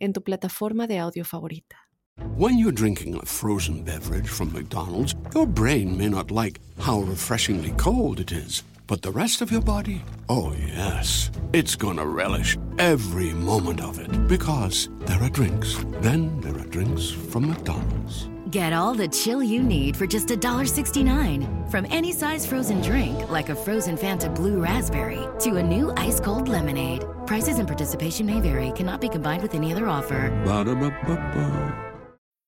en 0.00 0.12
tu 0.12 0.20
plataforma 0.20 0.86
de 0.86 0.98
audio 0.98 1.24
favorita. 1.24 1.76
When 2.36 2.58
you're 2.58 2.72
drinking 2.72 3.14
a 3.14 3.24
frozen 3.24 3.82
beverage 3.82 4.28
from 4.28 4.52
McDonald's, 4.52 5.14
your 5.34 5.46
brain 5.46 5.96
may 5.96 6.08
not 6.08 6.30
like 6.30 6.60
how 6.78 7.00
refreshingly 7.00 7.72
cold 7.76 8.20
it 8.20 8.32
is. 8.32 8.62
But 8.86 9.02
the 9.02 9.12
rest 9.12 9.40
of 9.40 9.52
your 9.52 9.62
body? 9.62 10.02
Oh, 10.28 10.52
yes. 10.52 11.30
It's 11.52 11.76
gonna 11.76 12.04
relish 12.04 12.58
every 12.78 13.32
moment 13.34 13.80
of 13.80 14.00
it. 14.00 14.28
Because 14.28 14.88
there 15.06 15.22
are 15.22 15.30
drinks. 15.30 15.76
Then 16.00 16.40
there 16.40 16.58
are 16.58 16.66
drinks 16.66 17.10
from 17.10 17.48
McDonald's. 17.48 18.28
Get 18.50 18.72
all 18.72 18.94
the 18.94 19.06
chill 19.06 19.44
you 19.44 19.62
need 19.62 19.96
for 19.96 20.08
just 20.08 20.26
$1.69. 20.26 21.70
From 21.70 21.86
any 21.88 22.10
size 22.10 22.44
frozen 22.44 22.80
drink, 22.80 23.30
like 23.30 23.48
a 23.48 23.54
frozen 23.54 23.96
Fanta 23.96 24.34
Blue 24.34 24.60
Raspberry, 24.60 25.24
to 25.40 25.56
a 25.56 25.62
new 25.62 25.92
ice 25.96 26.18
cold 26.18 26.48
lemonade. 26.48 27.04
Prices 27.26 27.60
and 27.60 27.68
participation 27.68 28.26
may 28.26 28.40
vary, 28.40 28.72
cannot 28.72 29.00
be 29.00 29.08
combined 29.08 29.42
with 29.42 29.54
any 29.54 29.72
other 29.72 29.86
offer. 29.86 30.30
Ba-da-ba-ba-ba. 30.44 31.89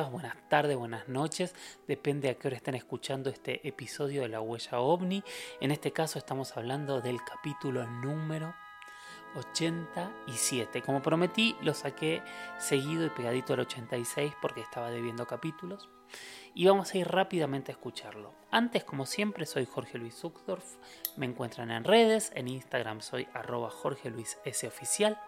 Buenas 0.00 0.36
tardes, 0.48 0.74
buenas 0.76 1.06
noches, 1.06 1.54
depende 1.86 2.30
a 2.30 2.34
qué 2.34 2.48
hora 2.48 2.56
estén 2.56 2.74
escuchando 2.74 3.28
este 3.28 3.66
episodio 3.68 4.22
de 4.22 4.28
La 4.28 4.40
Huella 4.40 4.80
OVNI. 4.80 5.22
En 5.60 5.70
este 5.70 5.92
caso 5.92 6.18
estamos 6.18 6.56
hablando 6.56 7.02
del 7.02 7.18
capítulo 7.22 7.86
número 7.86 8.54
87. 9.36 10.82
Como 10.82 11.02
prometí, 11.02 11.56
lo 11.62 11.74
saqué 11.74 12.22
seguido 12.58 13.06
y 13.06 13.10
pegadito 13.10 13.54
al 13.54 13.60
86 13.60 14.34
porque 14.40 14.60
estaba 14.60 14.90
debiendo 14.90 15.26
capítulos. 15.26 15.88
Y 16.54 16.66
vamos 16.66 16.92
a 16.92 16.98
ir 16.98 17.08
rápidamente 17.08 17.72
a 17.72 17.74
escucharlo. 17.74 18.34
Antes, 18.50 18.84
como 18.84 19.06
siempre, 19.06 19.46
soy 19.46 19.64
Jorge 19.64 19.96
Luis 19.96 20.14
Zuckdorf. 20.14 20.76
Me 21.16 21.24
encuentran 21.24 21.70
en 21.70 21.84
redes. 21.84 22.30
En 22.34 22.48
Instagram 22.48 23.00
soy 23.00 23.26
arroba 23.32 23.70
Jorge 23.70 24.10
Luis 24.10 24.36
S 24.44 24.66
oficial. 24.66 25.18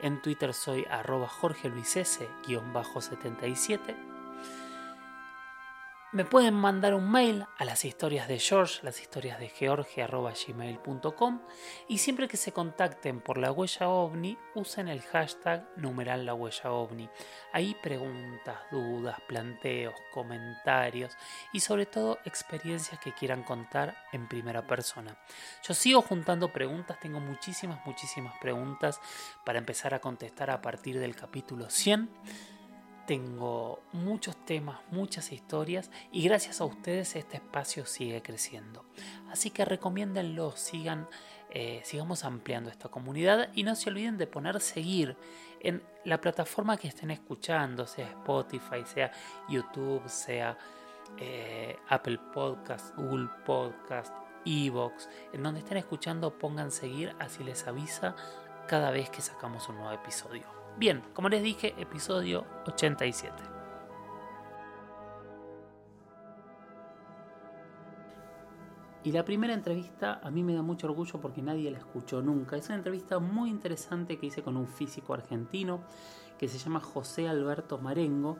En 0.00 0.20
Twitter 0.20 0.52
soy 0.52 0.84
arroba 0.90 1.28
Jorge 1.28 1.68
Luis 1.68 1.96
S-77. 1.96 4.13
Me 6.14 6.24
pueden 6.24 6.54
mandar 6.54 6.94
un 6.94 7.10
mail 7.10 7.44
a 7.58 7.64
las 7.64 7.84
historias 7.84 8.28
de 8.28 8.38
George, 8.38 8.78
las 8.84 9.00
historias 9.00 9.40
de 9.40 9.48
George 9.48 10.00
arroba 10.00 10.32
gmail.com 10.32 11.40
y 11.88 11.98
siempre 11.98 12.28
que 12.28 12.36
se 12.36 12.52
contacten 12.52 13.20
por 13.20 13.36
la 13.36 13.50
huella 13.50 13.88
ovni 13.88 14.38
usen 14.54 14.86
el 14.86 15.02
hashtag 15.02 15.68
numeral 15.76 16.24
la. 16.28 17.10
Ahí 17.52 17.74
preguntas, 17.82 18.58
dudas, 18.70 19.20
planteos, 19.26 19.96
comentarios 20.12 21.16
y 21.52 21.58
sobre 21.58 21.84
todo 21.84 22.20
experiencias 22.24 23.00
que 23.00 23.12
quieran 23.12 23.42
contar 23.42 23.96
en 24.12 24.28
primera 24.28 24.68
persona. 24.68 25.16
Yo 25.66 25.74
sigo 25.74 26.00
juntando 26.00 26.52
preguntas, 26.52 27.00
tengo 27.00 27.18
muchísimas, 27.18 27.84
muchísimas 27.84 28.38
preguntas 28.40 29.00
para 29.44 29.58
empezar 29.58 29.94
a 29.94 30.00
contestar 30.00 30.50
a 30.50 30.62
partir 30.62 31.00
del 31.00 31.16
capítulo 31.16 31.68
100 31.70 32.53
tengo 33.06 33.82
muchos 33.92 34.36
temas, 34.44 34.80
muchas 34.90 35.32
historias 35.32 35.90
y 36.10 36.24
gracias 36.24 36.60
a 36.60 36.64
ustedes 36.64 37.16
este 37.16 37.36
espacio 37.36 37.86
sigue 37.86 38.22
creciendo. 38.22 38.84
Así 39.30 39.50
que 39.50 39.64
recomiéndenlo, 39.64 40.52
sigan, 40.56 41.08
eh, 41.50 41.80
sigamos 41.84 42.24
ampliando 42.24 42.70
esta 42.70 42.88
comunidad 42.88 43.50
y 43.54 43.62
no 43.62 43.74
se 43.74 43.90
olviden 43.90 44.16
de 44.16 44.26
poner 44.26 44.60
seguir 44.60 45.16
en 45.60 45.82
la 46.04 46.20
plataforma 46.20 46.76
que 46.76 46.88
estén 46.88 47.10
escuchando, 47.10 47.86
sea 47.86 48.08
Spotify, 48.08 48.84
sea 48.84 49.10
YouTube, 49.48 50.08
sea 50.08 50.56
eh, 51.18 51.76
Apple 51.88 52.18
Podcast, 52.32 52.94
Google 52.96 53.28
Podcast, 53.44 54.12
Evox, 54.44 55.08
en 55.32 55.42
donde 55.42 55.60
estén 55.60 55.78
escuchando 55.78 56.38
pongan 56.38 56.70
seguir, 56.70 57.14
así 57.18 57.42
les 57.44 57.66
avisa 57.66 58.14
cada 58.68 58.90
vez 58.90 59.10
que 59.10 59.22
sacamos 59.22 59.68
un 59.68 59.76
nuevo 59.76 59.92
episodio. 59.92 60.63
Bien, 60.76 61.02
como 61.12 61.28
les 61.28 61.40
dije, 61.40 61.72
episodio 61.78 62.44
87. 62.66 63.32
Y 69.04 69.12
la 69.12 69.24
primera 69.24 69.54
entrevista 69.54 70.18
a 70.20 70.32
mí 70.32 70.42
me 70.42 70.52
da 70.52 70.62
mucho 70.62 70.88
orgullo 70.88 71.20
porque 71.20 71.42
nadie 71.42 71.70
la 71.70 71.78
escuchó 71.78 72.22
nunca. 72.22 72.56
Es 72.56 72.66
una 72.66 72.76
entrevista 72.76 73.20
muy 73.20 73.50
interesante 73.50 74.18
que 74.18 74.26
hice 74.26 74.42
con 74.42 74.56
un 74.56 74.66
físico 74.66 75.14
argentino 75.14 75.82
que 76.38 76.48
se 76.48 76.58
llama 76.58 76.80
José 76.80 77.28
Alberto 77.28 77.78
Marengo, 77.78 78.38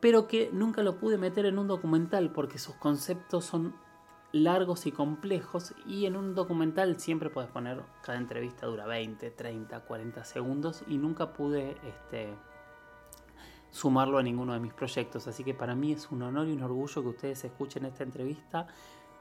pero 0.00 0.26
que 0.26 0.50
nunca 0.52 0.82
lo 0.82 0.98
pude 0.98 1.16
meter 1.16 1.46
en 1.46 1.58
un 1.58 1.68
documental 1.68 2.32
porque 2.32 2.58
sus 2.58 2.74
conceptos 2.74 3.44
son 3.44 3.76
largos 4.32 4.86
y 4.86 4.92
complejos 4.92 5.74
y 5.86 6.06
en 6.06 6.16
un 6.16 6.34
documental 6.34 7.00
siempre 7.00 7.30
puedes 7.30 7.50
poner 7.50 7.82
cada 8.02 8.18
entrevista 8.18 8.66
dura 8.66 8.86
20, 8.86 9.30
30, 9.30 9.80
40 9.80 10.24
segundos 10.24 10.84
y 10.86 10.98
nunca 10.98 11.32
pude 11.32 11.76
este, 11.84 12.34
sumarlo 13.70 14.18
a 14.18 14.22
ninguno 14.22 14.52
de 14.52 14.60
mis 14.60 14.72
proyectos 14.72 15.26
así 15.26 15.42
que 15.42 15.54
para 15.54 15.74
mí 15.74 15.92
es 15.92 16.10
un 16.10 16.22
honor 16.22 16.46
y 16.46 16.52
un 16.52 16.62
orgullo 16.62 17.02
que 17.02 17.08
ustedes 17.08 17.44
escuchen 17.44 17.84
esta 17.86 18.04
entrevista 18.04 18.68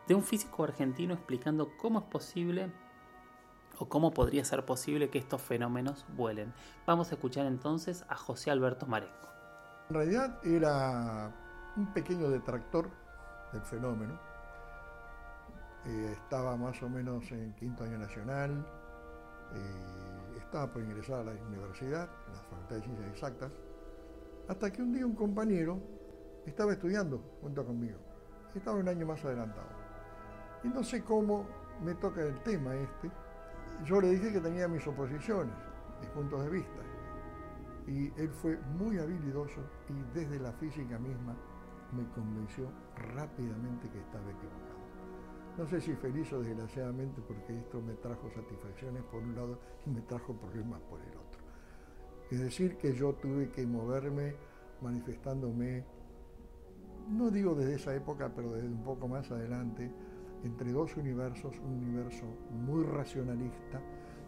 de 0.07 0.13
un 0.13 0.23
físico 0.23 0.63
argentino 0.63 1.13
explicando 1.15 1.71
cómo 1.77 1.99
es 1.99 2.05
posible 2.05 2.71
o 3.79 3.87
cómo 3.87 4.11
podría 4.11 4.43
ser 4.43 4.65
posible 4.65 5.09
que 5.09 5.19
estos 5.19 5.41
fenómenos 5.41 6.05
vuelen. 6.15 6.53
Vamos 6.85 7.11
a 7.11 7.15
escuchar 7.15 7.45
entonces 7.45 8.03
a 8.09 8.15
José 8.15 8.51
Alberto 8.51 8.85
Marengo. 8.85 9.13
En 9.89 9.95
realidad 9.95 10.45
era 10.45 11.31
un 11.77 11.93
pequeño 11.93 12.29
detractor 12.29 12.89
del 13.53 13.61
fenómeno 13.61 14.28
eh, 15.85 16.13
estaba 16.13 16.55
más 16.57 16.81
o 16.83 16.89
menos 16.89 17.31
en 17.31 17.53
quinto 17.55 17.83
año 17.83 17.97
nacional, 17.97 18.65
eh, 19.53 20.37
estaba 20.37 20.71
por 20.71 20.81
ingresar 20.81 21.19
a 21.19 21.23
la 21.23 21.31
universidad, 21.31 22.09
en 22.27 22.33
la 22.33 22.41
Facultad 22.41 22.75
de 22.75 22.81
Ciencias 22.81 23.07
Exactas, 23.09 23.51
hasta 24.47 24.71
que 24.71 24.81
un 24.81 24.93
día 24.93 25.05
un 25.05 25.15
compañero 25.15 25.79
estaba 26.45 26.73
estudiando 26.73 27.21
junto 27.41 27.65
conmigo, 27.65 27.99
estaba 28.55 28.77
un 28.77 28.87
año 28.87 29.05
más 29.05 29.23
adelantado. 29.23 29.69
Y 30.63 30.67
no 30.67 30.83
sé 30.83 31.03
cómo 31.03 31.45
me 31.81 31.95
toca 31.95 32.21
el 32.21 32.37
tema 32.43 32.75
este, 32.75 33.09
yo 33.85 34.01
le 34.01 34.09
dije 34.09 34.33
que 34.33 34.41
tenía 34.41 34.67
mis 34.67 34.85
oposiciones, 34.85 35.53
mis 36.01 36.09
puntos 36.09 36.43
de 36.43 36.49
vista, 36.49 36.81
y 37.87 38.11
él 38.21 38.29
fue 38.29 38.57
muy 38.77 38.97
habilidoso 38.99 39.61
y 39.89 40.17
desde 40.17 40.39
la 40.39 40.51
física 40.53 40.99
misma 40.99 41.35
me 41.91 42.07
convenció 42.09 42.69
rápidamente 43.15 43.89
que 43.89 43.99
estaba 43.99 44.29
equivocado. 44.29 44.78
No 45.59 45.67
sé 45.67 45.81
si 45.81 45.93
feliz 45.93 46.31
o 46.31 46.41
desgraciadamente 46.41 47.21
porque 47.27 47.53
esto 47.53 47.81
me 47.81 47.93
trajo 47.95 48.29
satisfacciones 48.29 49.03
por 49.03 49.21
un 49.21 49.35
lado 49.35 49.59
y 49.85 49.89
me 49.89 49.99
trajo 50.03 50.31
problemas 50.31 50.79
por 50.83 51.01
el 51.01 51.09
otro. 51.09 51.41
Es 52.31 52.39
decir, 52.39 52.77
que 52.77 52.93
yo 52.93 53.11
tuve 53.15 53.49
que 53.51 53.67
moverme 53.67 54.35
manifestándome, 54.81 55.83
no 57.09 57.29
digo 57.29 57.55
desde 57.55 57.75
esa 57.75 57.93
época, 57.93 58.31
pero 58.33 58.53
desde 58.53 58.69
un 58.69 58.85
poco 58.85 59.09
más 59.09 59.29
adelante, 59.31 59.91
entre 60.45 60.71
dos 60.71 60.95
universos, 60.95 61.59
un 61.59 61.73
universo 61.83 62.23
muy 62.51 62.85
racionalista 62.85 63.81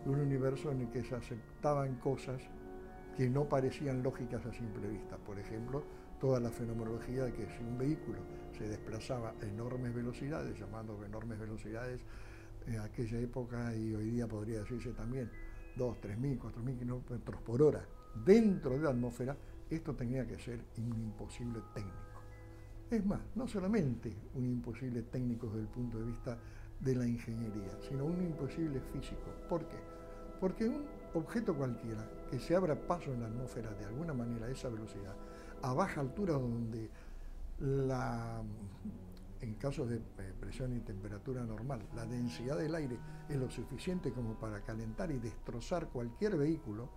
y 0.06 0.10
un 0.10 0.19
universo 0.19 0.69
en 0.69 0.81
el 0.81 0.89
que 0.89 1.01
se 1.01 1.16
aceptaban 1.16 1.95
cosas 2.00 2.42
que 3.16 3.30
no 3.30 3.48
parecían 3.48 4.04
lógicas 4.04 4.45
a 4.45 4.51
simple 4.51 4.86
vista. 4.89 5.16
Por 5.16 5.39
ejemplo, 5.39 5.81
toda 6.21 6.39
la 6.39 6.51
fenomenología 6.51 7.25
de 7.25 7.33
que 7.33 7.47
si 7.47 7.63
un 7.63 7.79
vehículo 7.79 8.19
se 8.56 8.69
desplazaba 8.69 9.33
a 9.41 9.45
enormes 9.45 9.94
velocidades, 9.94 10.57
llamando 10.57 11.03
enormes 11.03 11.39
velocidades 11.39 12.00
en 12.68 12.79
aquella 12.79 13.19
época 13.19 13.75
y 13.75 13.95
hoy 13.95 14.12
día 14.12 14.27
podría 14.27 14.59
decirse 14.59 14.91
también 14.91 15.31
2, 15.75 15.97
3.000, 16.00 16.39
4.000 16.39 16.77
kilómetros 16.77 17.41
por 17.41 17.62
hora 17.63 17.83
dentro 18.23 18.77
de 18.77 18.83
la 18.83 18.91
atmósfera, 18.91 19.35
esto 19.68 19.95
tenía 19.95 20.27
que 20.27 20.38
ser 20.38 20.59
un 20.77 20.95
imposible 21.01 21.59
técnico. 21.73 21.97
Es 22.91 23.03
más, 23.03 23.21
no 23.33 23.47
solamente 23.47 24.13
un 24.35 24.45
imposible 24.45 25.01
técnico 25.03 25.47
desde 25.47 25.62
el 25.62 25.68
punto 25.69 25.97
de 25.97 26.06
vista 26.06 26.38
de 26.79 26.95
la 26.95 27.07
ingeniería, 27.07 27.79
sino 27.88 28.06
un 28.06 28.21
imposible 28.21 28.79
físico. 28.94 29.25
¿Por 29.50 29.68
qué? 29.68 29.77
Porque 30.39 30.68
un 30.68 30.85
objeto 31.15 31.56
cualquiera 31.56 32.07
que 32.29 32.38
se 32.39 32.56
abra 32.56 32.75
paso 32.75 33.12
en 33.12 33.21
la 33.21 33.27
atmósfera 33.27 33.71
de 33.73 33.85
alguna 33.85 34.13
manera 34.13 34.45
a 34.45 34.51
esa 34.51 34.69
velocidad, 34.69 35.15
a 35.61 35.73
baja 35.73 36.01
altura 36.01 36.33
donde 36.33 36.89
la, 37.59 38.41
en 39.41 39.53
casos 39.55 39.89
de 39.89 39.97
eh, 39.97 40.33
presión 40.39 40.75
y 40.75 40.79
temperatura 40.79 41.43
normal, 41.43 41.81
la 41.95 42.05
densidad 42.05 42.57
del 42.57 42.73
aire 42.75 42.97
es 43.29 43.37
lo 43.37 43.49
suficiente 43.49 44.11
como 44.11 44.35
para 44.35 44.61
calentar 44.61 45.11
y 45.11 45.19
destrozar 45.19 45.87
cualquier 45.87 46.37
vehículo, 46.37 46.89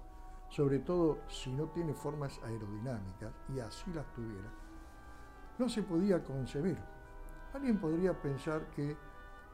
sobre 0.49 0.79
todo 0.81 1.21
si 1.29 1.53
no 1.53 1.69
tiene 1.69 1.95
formas 1.95 2.39
aerodinámicas, 2.45 3.33
y 3.55 3.61
así 3.61 3.93
las 3.93 4.11
tuviera, 4.13 4.51
no 5.59 5.69
se 5.69 5.83
podía 5.83 6.23
concebir. 6.23 6.79
Alguien 7.53 7.79
podría 7.79 8.21
pensar 8.21 8.69
que 8.71 8.91
eh, 8.91 8.97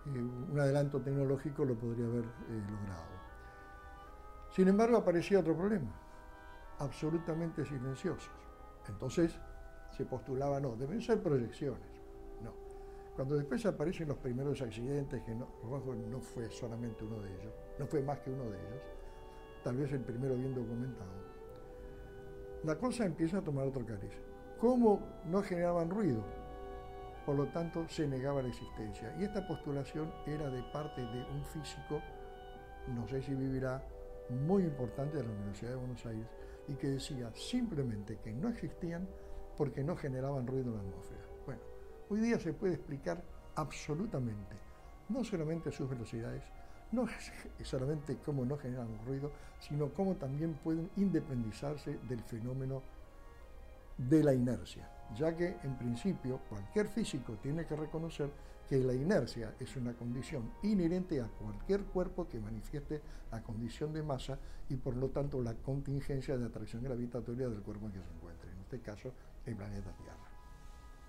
un 0.06 0.58
adelanto 0.58 1.00
tecnológico 1.00 1.64
lo 1.64 1.76
podría 1.76 2.06
haber 2.06 2.24
eh, 2.24 2.62
logrado. 2.70 3.20
Sin 4.50 4.68
embargo, 4.68 4.96
aparecía 4.96 5.40
otro 5.40 5.56
problema, 5.56 5.90
absolutamente 6.78 7.64
silenciosos. 7.64 8.30
Entonces 8.88 9.38
se 9.96 10.04
postulaba, 10.04 10.60
no, 10.60 10.76
deben 10.76 11.00
ser 11.00 11.22
proyecciones. 11.22 11.88
No. 12.42 12.52
Cuando 13.14 13.36
después 13.36 13.64
aparecen 13.66 14.08
los 14.08 14.18
primeros 14.18 14.60
accidentes, 14.62 15.22
que 15.22 15.34
no, 15.34 15.48
no 16.08 16.20
fue 16.20 16.50
solamente 16.50 17.04
uno 17.04 17.20
de 17.20 17.28
ellos, 17.28 17.52
no 17.78 17.86
fue 17.86 18.02
más 18.02 18.18
que 18.20 18.30
uno 18.30 18.44
de 18.44 18.58
ellos, 18.58 18.82
tal 19.62 19.76
vez 19.76 19.92
el 19.92 20.00
primero 20.00 20.34
bien 20.36 20.54
documentado, 20.54 21.30
la 22.64 22.76
cosa 22.76 23.04
empieza 23.04 23.38
a 23.38 23.42
tomar 23.42 23.66
otro 23.66 23.84
cariz. 23.86 24.12
¿Cómo 24.58 25.00
no 25.26 25.42
generaban 25.42 25.88
ruido? 25.88 26.22
Por 27.24 27.36
lo 27.36 27.46
tanto, 27.48 27.88
se 27.88 28.06
negaba 28.06 28.42
la 28.42 28.48
existencia. 28.48 29.14
Y 29.18 29.24
esta 29.24 29.46
postulación 29.46 30.12
era 30.26 30.50
de 30.50 30.62
parte 30.72 31.00
de 31.00 31.24
un 31.32 31.44
físico, 31.44 32.02
no 32.88 33.06
sé 33.08 33.22
si 33.22 33.34
vivirá, 33.34 33.82
muy 34.28 34.64
importante 34.64 35.16
de 35.16 35.24
la 35.24 35.30
Universidad 35.30 35.70
de 35.70 35.76
Buenos 35.76 36.04
Aires 36.06 36.26
y 36.68 36.74
que 36.74 36.88
decía 36.88 37.30
simplemente 37.34 38.18
que 38.22 38.32
no 38.32 38.48
existían 38.48 39.08
porque 39.56 39.84
no 39.84 39.96
generaban 39.96 40.46
ruido 40.46 40.70
en 40.70 40.76
la 40.76 40.80
atmósfera. 40.80 41.20
Bueno, 41.46 41.60
hoy 42.08 42.20
día 42.20 42.38
se 42.38 42.52
puede 42.52 42.74
explicar 42.74 43.22
absolutamente, 43.56 44.56
no 45.08 45.24
solamente 45.24 45.72
sus 45.72 45.88
velocidades, 45.88 46.42
no 46.92 47.06
solamente 47.62 48.18
cómo 48.24 48.44
no 48.44 48.56
generan 48.56 48.88
ruido, 49.06 49.30
sino 49.60 49.92
cómo 49.92 50.14
también 50.16 50.54
pueden 50.54 50.90
independizarse 50.96 51.98
del 52.08 52.22
fenómeno 52.22 52.82
de 53.98 54.24
la 54.24 54.32
inercia, 54.32 54.88
ya 55.14 55.36
que 55.36 55.56
en 55.62 55.76
principio 55.76 56.40
cualquier 56.48 56.88
físico 56.88 57.34
tiene 57.42 57.66
que 57.66 57.76
reconocer 57.76 58.30
que 58.70 58.78
la 58.78 58.94
inercia 58.94 59.56
es 59.58 59.74
una 59.74 59.94
condición 59.94 60.48
inherente 60.62 61.20
a 61.20 61.26
cualquier 61.26 61.82
cuerpo 61.86 62.28
que 62.28 62.38
manifieste 62.38 63.02
la 63.32 63.42
condición 63.42 63.92
de 63.92 64.00
masa 64.00 64.38
y 64.68 64.76
por 64.76 64.96
lo 64.96 65.08
tanto 65.08 65.42
la 65.42 65.54
contingencia 65.54 66.38
de 66.38 66.46
atracción 66.46 66.84
gravitatoria 66.84 67.48
del 67.48 67.62
cuerpo 67.62 67.86
en 67.86 67.92
que 67.94 68.00
se 68.00 68.08
encuentre, 68.12 68.48
en 68.52 68.60
este 68.60 68.80
caso 68.80 69.12
el 69.44 69.56
planeta 69.56 69.90
Tierra. 69.96 70.30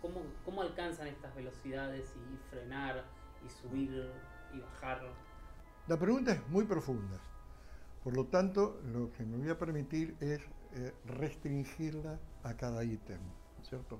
¿Cómo, 0.02 0.24
cómo 0.44 0.64
alcanzan 0.64 1.06
estas 1.06 1.36
velocidades 1.36 2.12
y 2.16 2.50
frenar 2.50 3.06
y 3.46 3.50
subir 3.50 4.10
y 4.56 4.60
bajar? 4.60 5.04
La 5.88 6.00
pregunta 6.00 6.32
es 6.32 6.50
muy 6.50 6.66
profunda, 6.66 7.20
por 8.04 8.16
lo 8.16 8.26
tanto 8.26 8.82
lo 8.92 9.12
que 9.12 9.24
me 9.24 9.38
voy 9.38 9.50
a 9.50 9.60
permitir 9.60 10.16
es 10.20 10.42
eh, 10.74 10.96
restringirla 11.06 12.18
a 12.42 12.56
cada 12.56 12.84
ítem, 12.84 13.22
¿cierto? 13.62 14.00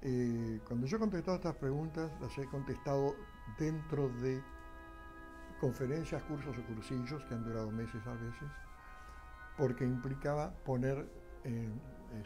Eh, 0.00 0.60
cuando 0.64 0.86
yo 0.86 0.96
he 0.96 1.00
contestado 1.00 1.36
estas 1.36 1.56
preguntas, 1.56 2.10
las 2.20 2.36
he 2.38 2.46
contestado 2.46 3.16
dentro 3.58 4.08
de 4.08 4.40
conferencias, 5.60 6.22
cursos 6.22 6.56
o 6.56 6.62
cursillos 6.62 7.24
que 7.24 7.34
han 7.34 7.42
durado 7.42 7.70
meses 7.72 8.06
a 8.06 8.12
veces, 8.12 8.48
porque 9.56 9.84
implicaba 9.84 10.52
poner 10.64 11.04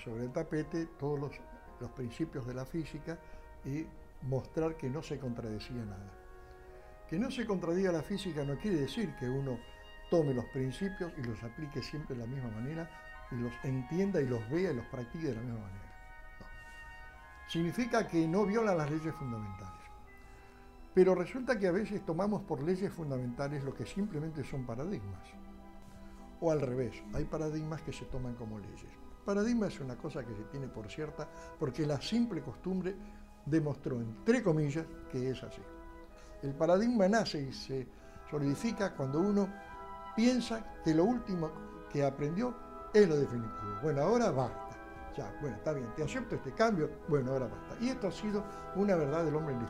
sobre 0.05 0.25
el 0.25 0.33
tapete 0.33 0.87
todos 0.99 1.19
los 1.81 1.91
principios 1.93 2.47
de 2.47 2.55
la 2.55 2.67
física 2.67 3.19
y 3.65 3.87
mostrar 4.23 4.77
que 4.77 4.91
no 4.91 5.03
se 5.03 5.19
contradecía 5.19 5.85
nada. 5.85 6.13
Que 7.09 7.19
no 7.19 7.31
se 7.31 7.47
contradiga 7.47 7.93
la 7.93 8.03
física 8.03 8.45
no 8.45 8.59
quiere 8.59 8.81
decir 8.81 9.15
que 9.17 9.29
uno 9.29 9.59
tome 10.11 10.35
los 10.35 10.45
principios 10.47 11.13
y 11.17 11.23
los 11.23 11.43
aplique 11.43 11.83
siempre 11.83 12.17
de 12.17 12.23
la 12.23 12.29
misma 12.29 12.51
manera 12.51 12.91
y 13.31 13.37
los 13.37 13.53
entienda 13.65 14.21
y 14.21 14.27
los 14.27 14.49
vea 14.51 14.73
y 14.73 14.77
los 14.77 14.87
practique 14.87 15.29
de 15.29 15.35
la 15.35 15.41
misma 15.41 15.61
manera 15.61 15.92
significa 17.53 18.09
que 18.09 18.27
no 18.27 18.47
viola 18.47 18.75
las 18.75 18.91
leyes 18.91 19.15
fundamentales. 19.15 19.83
Pero 20.95 21.15
resulta 21.15 21.59
que 21.59 21.67
a 21.67 21.73
veces 21.73 22.03
tomamos 22.03 22.41
por 22.45 22.63
leyes 22.63 22.91
fundamentales 22.91 23.63
lo 23.63 23.75
que 23.75 23.85
simplemente 23.85 24.43
son 24.43 24.65
paradigmas. 24.65 25.21
O 26.41 26.51
al 26.51 26.63
revés, 26.63 27.03
hay 27.13 27.25
paradigmas 27.25 27.83
que 27.83 27.93
se 27.93 28.07
toman 28.07 28.37
como 28.37 28.59
leyes. 28.59 28.91
Paradigma 29.27 29.67
es 29.67 29.79
una 29.81 29.97
cosa 29.97 30.25
que 30.25 30.35
se 30.35 30.45
tiene 30.45 30.67
por 30.67 30.91
cierta 30.91 31.29
porque 31.59 31.87
la 31.87 32.01
simple 32.01 32.41
costumbre 32.41 32.97
demostró, 33.45 34.01
entre 34.01 34.43
comillas, 34.43 34.87
que 35.11 35.31
es 35.31 35.43
así. 35.43 35.61
El 36.43 36.55
paradigma 36.55 37.07
nace 37.07 37.43
y 37.43 37.53
se 37.53 37.87
solidifica 38.31 38.95
cuando 38.97 39.21
uno 39.21 39.47
piensa 40.17 40.81
que 40.83 40.95
lo 40.95 41.05
último 41.05 41.51
que 41.93 42.03
aprendió 42.03 42.55
es 42.95 43.07
lo 43.07 43.17
definitivo. 43.17 43.77
Bueno, 43.83 44.01
ahora 44.01 44.31
va. 44.31 44.62
Ya, 45.17 45.31
bueno, 45.43 45.57
está 45.57 45.75
bien, 45.75 45.93
te 45.95 46.05
acepto 46.05 46.37
este 46.37 46.53
cambio, 46.53 46.91
bueno, 47.09 47.33
ahora 47.33 47.47
basta. 47.47 47.77
Y 47.85 47.91
esto 47.91 48.09
ha 48.09 48.13
sido 48.13 48.43
una 48.77 48.97
verdad 48.97 49.25
del 49.25 49.37
hombre 49.37 49.53
en 49.55 49.61
la, 49.61 49.67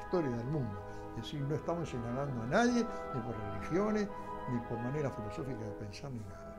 historia, 0.00 0.30
del 0.30 0.46
mundo. 0.46 0.80
Es 1.16 1.22
decir, 1.22 1.40
no 1.40 1.54
estamos 1.56 1.88
señalando 1.88 2.42
a 2.42 2.46
nadie, 2.46 2.86
ni 3.14 3.20
por 3.20 3.34
religiones, 3.36 4.08
ni 4.52 4.60
por 4.68 4.78
manera 4.78 5.10
filosófica 5.10 5.58
de 5.58 5.72
pensar, 5.72 6.12
ni 6.12 6.20
nada. 6.20 6.56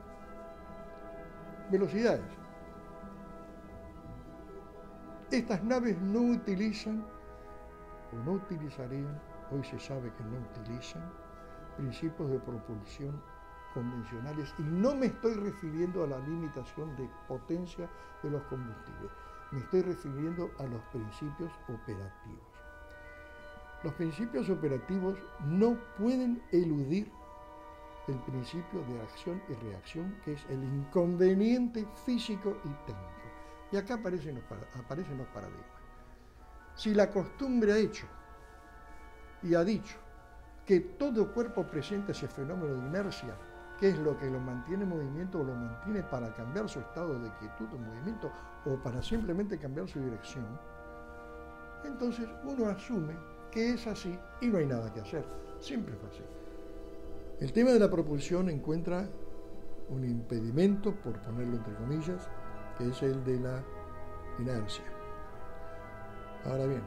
Velocidades. 1.72 2.26
Estas 5.32 5.64
naves 5.64 5.98
no 6.02 6.20
utilizan, 6.20 7.06
o 8.12 8.16
no 8.26 8.34
utilizarían, 8.34 9.22
hoy 9.52 9.64
se 9.64 9.80
sabe 9.80 10.12
que 10.14 10.24
no 10.24 10.38
utilizan, 10.38 11.04
principios 11.78 12.30
de 12.30 12.40
propulsión 12.40 13.22
convencionales 13.74 14.54
y 14.58 14.64
no 14.64 14.96
me 14.96 15.08
estoy 15.08 15.34
refiriendo 15.36 16.04
a 16.04 16.08
la 16.08 16.20
limitación 16.20 16.96
de 16.96 17.10
potencia 17.28 17.90
de 18.24 18.32
los 18.32 18.44
combustibles, 18.44 19.12
me 19.52 19.60
estoy 19.60 19.82
refiriendo 19.82 20.52
a 20.60 20.64
los 20.64 20.82
principios 20.92 21.52
operativos. 21.68 22.58
Los 23.84 23.94
principios 23.94 24.50
operativos 24.50 25.18
no 25.46 25.78
pueden 25.98 26.42
eludir 26.52 27.12
el 28.08 28.18
principio 28.20 28.82
de 28.86 29.02
acción 29.02 29.42
y 29.50 29.54
reacción, 29.54 30.16
que 30.24 30.34
es 30.34 30.46
el 30.50 30.64
inconveniente 30.64 31.86
físico 32.06 32.58
y 32.64 32.70
técnico. 32.86 33.28
Y 33.72 33.78
acá 33.78 33.96
aparecen 33.96 34.36
los, 34.36 34.44
aparecen 34.80 35.18
los 35.18 35.28
paradigmas. 35.28 35.66
Si 36.76 36.94
la 36.94 37.10
costumbre 37.10 37.74
ha 37.74 37.78
hecho 37.78 38.08
y 39.44 39.56
ha 39.56 39.64
dicho 39.64 39.98
que 40.66 40.80
todo 40.80 41.34
cuerpo 41.34 41.66
presenta 41.66 42.12
ese 42.12 42.28
fenómeno 42.28 42.74
de 42.74 42.88
inercia 42.88 43.36
qué 43.80 43.90
es 43.90 44.00
lo 44.00 44.18
que 44.18 44.30
lo 44.30 44.40
mantiene 44.40 44.84
en 44.84 44.90
movimiento 44.90 45.40
o 45.40 45.44
lo 45.44 45.54
mantiene 45.54 46.04
para 46.04 46.34
cambiar 46.34 46.68
su 46.68 46.80
estado 46.80 47.20
de 47.20 47.32
quietud 47.40 47.68
o 47.74 47.78
movimiento 47.78 48.32
o 48.66 48.76
para 48.78 49.02
simplemente 49.02 49.58
cambiar 49.58 49.88
su 49.88 50.00
dirección, 50.00 50.46
entonces 51.84 52.28
uno 52.44 52.68
asume 52.70 53.16
que 53.52 53.74
es 53.74 53.88
así 53.88 54.18
y 54.42 54.48
no 54.48 54.58
hay 54.58 54.66
nada 54.66 54.92
que 54.94 55.02
hacer. 55.02 55.26
Siempre 55.60 55.96
fue 55.96 56.10
así. 56.10 56.24
El 57.40 57.54
tema 57.54 57.72
de 57.72 57.80
la 57.80 57.90
propulsión 57.90 58.50
encuentra 58.50 59.08
un 59.90 60.04
impedimento, 60.04 60.94
por 60.96 61.20
ponerlo 61.22 61.58
entre 61.58 61.74
comillas, 61.76 62.30
que 62.78 62.90
es 62.90 63.02
el 63.04 63.24
de 63.24 63.40
la 63.40 63.64
inercia. 64.40 64.84
Ahora 66.46 66.66
bien, 66.66 66.84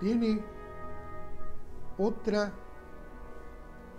tiene 0.00 0.42
otra 1.98 2.52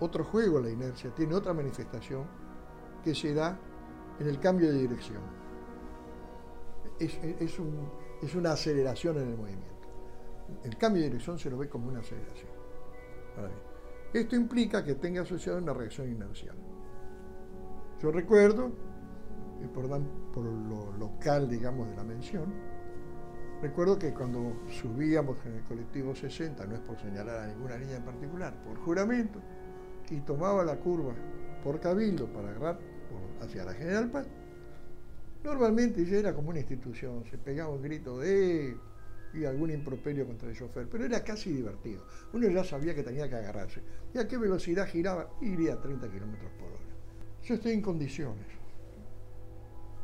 otro 0.00 0.24
juego 0.24 0.60
la 0.60 0.70
inercia, 0.70 1.14
tiene 1.14 1.34
otra 1.34 1.52
manifestación 1.52 2.24
que 3.02 3.14
se 3.14 3.34
da 3.34 3.58
en 4.18 4.28
el 4.28 4.38
cambio 4.40 4.72
de 4.72 4.78
dirección. 4.80 5.22
Es, 6.98 8.34
una 8.34 8.52
aceleración 8.52 9.18
en 9.18 9.28
el 9.28 9.36
movimiento. 9.36 9.66
El 10.64 10.76
cambio 10.76 11.02
de 11.02 11.08
dirección 11.08 11.38
se 11.38 11.50
lo 11.50 11.58
ve 11.58 11.68
como 11.68 11.88
una 11.88 12.00
aceleración. 12.00 12.50
esto 14.12 14.36
implica 14.36 14.84
que 14.84 14.94
tenga 14.94 15.22
asociado 15.22 15.58
una 15.58 15.72
reacción 15.72 16.10
inercial. 16.10 16.56
Yo 18.00 18.10
recuerdo, 18.10 18.70
por, 19.74 19.88
por 20.32 20.44
lo 20.44 20.92
local, 20.96 21.48
digamos, 21.48 21.88
de 21.88 21.96
la 21.96 22.04
mención, 22.04 22.52
Recuerdo 23.62 23.98
que 23.98 24.12
cuando 24.12 24.64
subíamos 24.68 25.38
en 25.46 25.54
el 25.54 25.62
colectivo 25.64 26.14
60, 26.14 26.66
no 26.66 26.74
es 26.74 26.80
por 26.80 26.98
señalar 26.98 27.38
a 27.38 27.46
ninguna 27.46 27.78
niña 27.78 27.96
en 27.96 28.04
particular, 28.04 28.62
por 28.62 28.76
juramento, 28.78 29.40
y 30.10 30.20
tomaba 30.20 30.64
la 30.64 30.76
curva 30.76 31.14
por 31.62 31.80
Cabildo 31.80 32.26
para 32.32 32.50
agarrar 32.50 32.78
hacia 33.40 33.64
la 33.64 33.74
General 33.74 34.10
Paz, 34.10 34.26
normalmente 35.44 36.04
ya 36.04 36.18
era 36.18 36.34
como 36.34 36.50
una 36.50 36.60
institución, 36.60 37.24
se 37.30 37.38
pegaba 37.38 37.70
un 37.70 37.82
grito 37.82 38.18
de 38.18 38.76
y 39.34 39.44
algún 39.44 39.70
improperio 39.70 40.26
contra 40.26 40.48
el 40.48 40.56
chofer, 40.56 40.88
pero 40.88 41.04
era 41.04 41.22
casi 41.22 41.52
divertido. 41.52 42.04
Uno 42.32 42.48
ya 42.48 42.64
sabía 42.64 42.94
que 42.94 43.02
tenía 43.02 43.28
que 43.28 43.34
agarrarse. 43.34 43.82
¿Y 44.14 44.18
a 44.18 44.26
qué 44.26 44.38
velocidad 44.38 44.88
giraba? 44.88 45.30
Iría 45.42 45.74
a 45.74 45.80
30 45.80 46.10
kilómetros 46.10 46.50
por 46.52 46.68
hora. 46.68 46.94
Yo 47.42 47.54
estoy 47.54 47.72
en 47.72 47.82
condiciones 47.82 48.46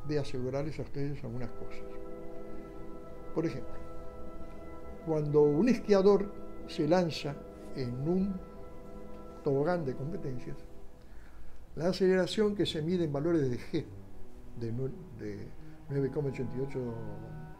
de 0.07 0.19
asegurarles 0.19 0.79
a 0.79 0.83
ustedes 0.83 1.23
algunas 1.25 1.51
cosas. 1.51 1.85
Por 3.35 3.47
ejemplo, 3.47 3.75
cuando 5.07 5.43
un 5.43 5.69
esquiador 5.69 6.31
se 6.67 6.87
lanza 6.87 7.35
en 7.75 8.07
un 8.07 8.35
tobogán 9.43 9.85
de 9.85 9.95
competencias, 9.95 10.57
la 11.77 11.89
aceleración 11.89 12.55
que 12.55 12.67
se 12.67 12.83
mide 12.83 13.05
en 13.05 13.13
valores 13.13 13.51
de 13.51 13.59
G, 13.59 13.87
de, 14.61 14.73
9,88 15.91 16.95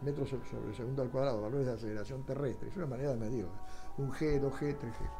metros 0.01 0.29
sobre 0.29 0.69
el 0.69 0.75
segundo 0.75 1.01
al 1.01 1.09
cuadrado, 1.09 1.41
valores 1.41 1.67
de 1.67 1.73
aceleración 1.73 2.25
terrestre, 2.25 2.69
es 2.69 2.77
una 2.77 2.87
manera 2.87 3.11
de 3.11 3.17
medirla, 3.17 3.51
un 3.97 4.11
G, 4.11 4.39
2G, 4.39 4.77
3G. 4.77 5.11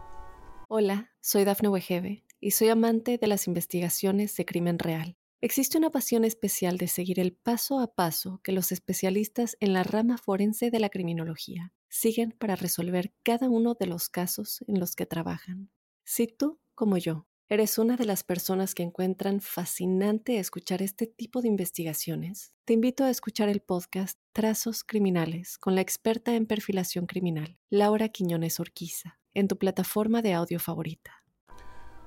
Hola, 0.67 1.11
soy 1.21 1.43
Dafne 1.43 1.69
Wegebe 1.69 2.23
y 2.39 2.51
soy 2.51 2.69
amante 2.69 3.17
de 3.17 3.27
las 3.27 3.47
investigaciones 3.47 4.35
de 4.35 4.45
crimen 4.45 4.79
real. 4.79 5.17
Existe 5.41 5.77
una 5.77 5.89
pasión 5.89 6.23
especial 6.23 6.77
de 6.77 6.87
seguir 6.87 7.19
el 7.19 7.33
paso 7.33 7.79
a 7.79 7.93
paso 7.93 8.39
que 8.43 8.53
los 8.53 8.71
especialistas 8.71 9.57
en 9.59 9.73
la 9.73 9.83
rama 9.83 10.17
forense 10.17 10.71
de 10.71 10.79
la 10.79 10.89
criminología 10.89 11.73
siguen 11.89 12.31
para 12.31 12.55
resolver 12.55 13.13
cada 13.23 13.49
uno 13.49 13.73
de 13.73 13.87
los 13.87 14.07
casos 14.07 14.63
en 14.67 14.79
los 14.79 14.95
que 14.95 15.05
trabajan. 15.05 15.69
Si 16.05 16.27
tú, 16.27 16.59
como 16.75 16.97
yo, 16.97 17.27
eres 17.47 17.77
una 17.77 17.95
de 17.95 18.03
las 18.03 18.23
personas 18.23 18.75
que 18.75 18.83
encuentran 18.83 19.39
fascinante 19.39 20.37
escuchar 20.37 20.81
este 20.81 21.07
tipo 21.07 21.41
de 21.41 21.47
investigaciones, 21.47 22.53
te 22.65 22.73
invito 22.73 23.05
a 23.05 23.09
escuchar 23.09 23.47
el 23.47 23.61
podcast 23.61 24.19
Trazos 24.33 24.83
Criminales 24.83 25.57
con 25.57 25.75
la 25.75 25.81
experta 25.81 26.35
en 26.35 26.45
perfilación 26.45 27.05
criminal, 27.05 27.57
Laura 27.69 28.09
Quiñones 28.09 28.59
Orquiza, 28.59 29.17
en 29.33 29.47
tu 29.47 29.57
plataforma 29.57 30.21
de 30.21 30.33
audio 30.33 30.59
favorita. 30.59 31.23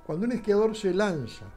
Cuando 0.05 0.27
un 0.27 0.33
esquiador 0.33 0.77
se 0.77 0.93
lanza 0.93 1.51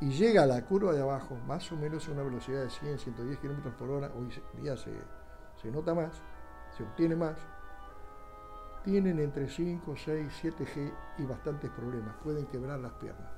y 0.00 0.08
llega 0.08 0.44
a 0.44 0.46
la 0.46 0.64
curva 0.64 0.94
de 0.94 1.02
abajo, 1.02 1.36
más 1.46 1.70
o 1.70 1.76
menos 1.76 2.08
a 2.08 2.12
una 2.12 2.22
velocidad 2.22 2.64
de 2.64 2.70
100, 2.70 2.98
110 2.98 3.38
kilómetros 3.40 3.74
por 3.74 3.90
hora, 3.90 4.10
hoy 4.16 4.30
día 4.62 4.74
se 4.78 5.70
nota 5.70 5.92
más, 5.92 6.22
se 6.74 6.82
obtiene 6.82 7.14
más, 7.14 7.36
tienen 8.86 9.18
entre 9.18 9.48
5, 9.48 9.96
6, 9.96 10.32
7G 10.44 10.92
y 11.18 11.24
bastantes 11.24 11.68
problemas, 11.72 12.14
pueden 12.22 12.46
quebrar 12.46 12.78
las 12.78 12.92
piernas. 12.92 13.28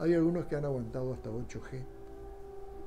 Hay 0.00 0.14
algunos 0.14 0.46
que 0.46 0.56
han 0.56 0.64
aguantado 0.64 1.14
hasta 1.14 1.30
8G 1.30 1.86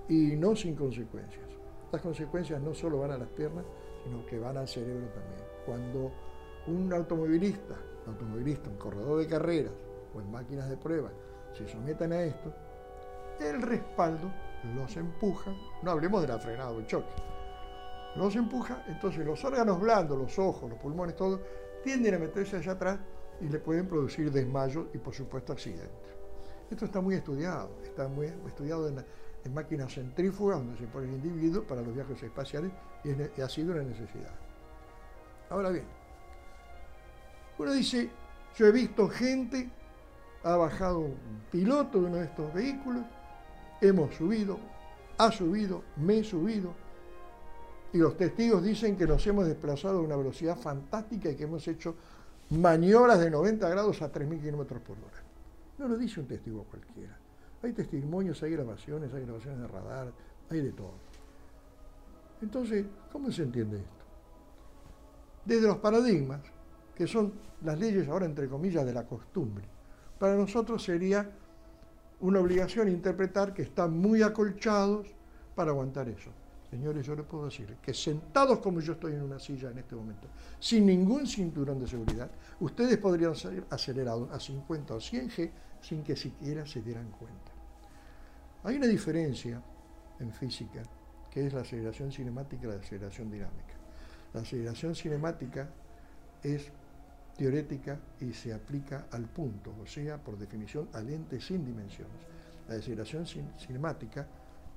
y 0.10 0.36
no 0.36 0.54
sin 0.54 0.76
consecuencias. 0.76 1.46
Las 1.94 2.02
consecuencias 2.02 2.62
no 2.62 2.74
solo 2.74 3.00
van 3.00 3.12
a 3.12 3.18
las 3.18 3.30
piernas, 3.30 3.64
sino 4.04 4.26
que 4.26 4.38
van 4.38 4.58
al 4.58 4.68
cerebro 4.68 5.08
también. 5.14 5.48
Cuando 5.66 6.12
un 6.68 6.92
automovilista, 6.92 7.76
un 8.06 8.14
automovilista, 8.14 8.70
un 8.70 8.78
corredor 8.78 9.20
de 9.20 9.28
carreras 9.28 9.74
o 10.14 10.20
en 10.20 10.30
máquinas 10.30 10.70
de 10.70 10.76
prueba 10.76 11.10
se 11.58 11.66
someten 11.70 12.12
a 12.12 12.22
esto, 12.22 12.54
el 13.40 13.62
respaldo 13.62 14.30
los 14.76 14.98
empuja, 14.98 15.56
no 15.82 15.92
hablemos 15.92 16.22
de 16.22 16.28
la 16.28 16.38
frenada 16.38 16.72
o 16.72 16.80
el 16.80 16.86
choque, 16.86 17.16
los 18.18 18.36
empuja, 18.36 18.84
entonces 18.88 19.26
los 19.26 19.44
órganos 19.46 19.80
blandos, 19.80 20.18
los 20.18 20.38
ojos, 20.38 20.70
los 20.70 20.80
pulmones, 20.80 21.16
todo, 21.16 21.40
tienden 21.84 22.16
a 22.16 22.20
meterse 22.20 22.58
allá 22.58 22.74
atrás 22.74 23.00
y 23.42 23.50
le 23.50 23.60
pueden 23.60 23.88
producir 23.88 24.32
desmayo 24.32 24.88
y 24.94 24.98
por 24.98 25.14
supuesto 25.14 25.54
accidentes. 25.54 26.14
Esto 26.70 26.86
está 26.86 27.02
muy 27.02 27.16
estudiado, 27.16 27.70
está 27.84 28.08
muy 28.08 28.28
estudiado 28.48 28.88
en, 28.88 29.04
máquinas 29.54 29.94
centrífugas 29.94 30.58
donde 30.58 30.78
se 30.78 30.88
pone 30.88 31.08
el 31.08 31.16
individuo 31.16 31.64
para 31.64 31.82
los 31.82 31.94
viajes 31.94 32.24
espaciales 32.24 32.72
y, 33.04 33.42
ha 33.42 33.50
sido 33.50 33.74
una 33.74 33.84
necesidad. 33.84 34.32
Ahora 35.50 35.70
bien, 35.70 35.86
uno 37.60 37.74
dice, 37.74 38.10
yo 38.56 38.66
he 38.68 38.72
visto 38.72 39.10
gente, 39.10 39.70
ha 40.44 40.56
bajado 40.56 41.00
un 41.00 41.42
piloto 41.52 42.00
de 42.02 42.08
uno 42.08 42.18
de 42.18 42.26
estos 42.26 42.54
vehículos, 42.54 43.04
hemos 43.82 44.16
subido, 44.16 44.58
ha 45.18 45.32
subido, 45.32 45.84
me 45.98 46.20
he 46.20 46.24
subido, 46.24 46.74
y 47.94 48.00
los 48.00 48.18
testigos 48.18 48.64
dicen 48.64 48.98
que 48.98 49.06
nos 49.06 49.26
hemos 49.28 49.46
desplazado 49.46 50.00
a 50.00 50.02
una 50.02 50.16
velocidad 50.16 50.58
fantástica 50.58 51.30
y 51.30 51.36
que 51.36 51.44
hemos 51.44 51.68
hecho 51.68 51.96
maniobras 52.50 53.20
de 53.20 53.30
90 53.30 53.70
grados 53.70 54.02
a 54.02 54.12
3.000 54.12 54.42
kilómetros 54.42 54.82
por 54.82 54.98
hora. 54.98 55.22
No 55.78 55.88
lo 55.88 55.96
dice 55.96 56.20
un 56.20 56.28
testigo 56.28 56.64
cualquiera. 56.64 57.16
Hay 57.62 57.72
testimonios, 57.72 58.42
hay 58.42 58.52
grabaciones, 58.52 59.14
hay 59.14 59.24
grabaciones 59.24 59.60
de 59.62 59.68
radar, 59.68 60.12
hay 60.50 60.62
de 60.62 60.72
todo. 60.72 60.96
Entonces, 62.42 62.86
¿cómo 63.12 63.32
se 63.32 63.44
entiende 63.44 63.78
esto? 63.78 64.04
Desde 65.46 65.68
los 65.68 65.78
paradigmas, 65.78 66.42
que 66.96 67.06
son 67.06 67.34
las 67.64 67.80
leyes 67.80 68.08
ahora 68.08 68.26
entre 68.26 68.50
comillas 68.50 68.86
de 68.86 68.94
la 68.94 69.06
costumbre, 69.06 69.66
para 70.18 70.36
nosotros 70.36 70.84
sería 70.84 71.30
una 72.22 72.40
obligación 72.40 72.88
interpretar 72.88 73.54
que 73.54 73.62
están 73.62 73.98
muy 73.98 74.24
acolchados 74.24 75.08
para 75.56 75.72
aguantar 75.72 76.10
eso. 76.10 76.32
Señores, 76.74 77.06
yo 77.06 77.14
les 77.14 77.28
puedo 77.28 77.46
decir 77.46 77.78
que 77.84 77.94
sentados 77.94 78.58
como 78.58 78.80
yo 78.80 78.94
estoy 78.94 79.14
en 79.14 79.22
una 79.22 79.38
silla 79.38 79.70
en 79.70 79.78
este 79.78 79.94
momento, 79.94 80.28
sin 80.60 80.88
ningún 80.88 81.28
cinturón 81.28 81.80
de 81.80 81.86
seguridad, 81.86 82.32
ustedes 82.62 82.98
podrían 82.98 83.36
ser 83.36 83.64
acelerados 83.70 84.32
a 84.32 84.40
50 84.40 84.96
o 84.96 85.00
100 85.00 85.30
G 85.30 85.52
sin 85.80 86.04
que 86.04 86.16
siquiera 86.16 86.66
se 86.66 86.82
dieran 86.82 87.12
cuenta. 87.12 87.52
Hay 88.64 88.78
una 88.78 88.88
diferencia 88.88 89.62
en 90.20 90.32
física, 90.34 90.82
que 91.30 91.46
es 91.46 91.54
la 91.54 91.62
aceleración 91.62 92.12
cinemática 92.12 92.66
y 92.66 92.70
la 92.72 92.78
aceleración 92.78 93.30
dinámica. 93.30 93.76
La 94.34 94.42
aceleración 94.42 94.96
cinemática 94.96 95.70
es 96.42 96.72
teorética 97.38 98.00
y 98.20 98.34
se 98.34 98.52
aplica 98.52 99.06
al 99.12 99.26
punto, 99.26 99.76
o 99.80 99.86
sea, 99.86 100.18
por 100.18 100.40
definición, 100.40 100.90
al 100.94 101.08
ente 101.08 101.40
sin 101.40 101.64
dimensiones. 101.64 102.18
La 102.68 102.74
aceleración 102.74 103.28
cinemática 103.28 104.28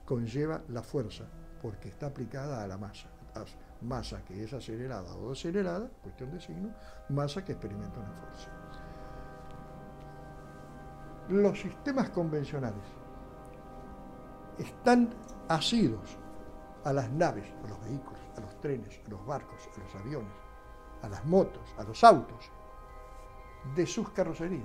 conlleva 0.04 0.62
la 0.68 0.82
fuerza, 0.82 1.24
porque 1.62 1.88
está 1.88 2.06
aplicada 2.06 2.62
a 2.62 2.66
la 2.66 2.76
masa. 2.76 3.08
Masa 3.82 4.24
que 4.24 4.42
es 4.42 4.52
acelerada 4.52 5.14
o 5.14 5.32
acelerada, 5.32 5.88
cuestión 6.02 6.32
de 6.32 6.40
signo, 6.40 6.70
masa 7.10 7.44
que 7.44 7.52
experimenta 7.52 8.00
una 8.00 8.12
fuerza. 8.12 8.48
Los 11.28 11.60
sistemas 11.60 12.08
convencionales 12.10 12.84
están 14.58 15.10
asidos 15.48 16.16
a 16.84 16.92
las 16.92 17.10
naves, 17.10 17.52
a 17.64 17.68
los 17.68 17.80
vehículos, 17.82 18.20
a 18.36 18.40
los 18.40 18.58
trenes, 18.60 19.00
a 19.06 19.10
los 19.10 19.26
barcos, 19.26 19.68
a 19.76 19.80
los 19.80 19.94
aviones, 19.96 20.32
a 21.02 21.08
las 21.08 21.24
motos, 21.26 21.74
a 21.76 21.82
los 21.82 22.02
autos, 22.04 22.50
de 23.74 23.86
sus 23.86 24.08
carrocerías. 24.10 24.64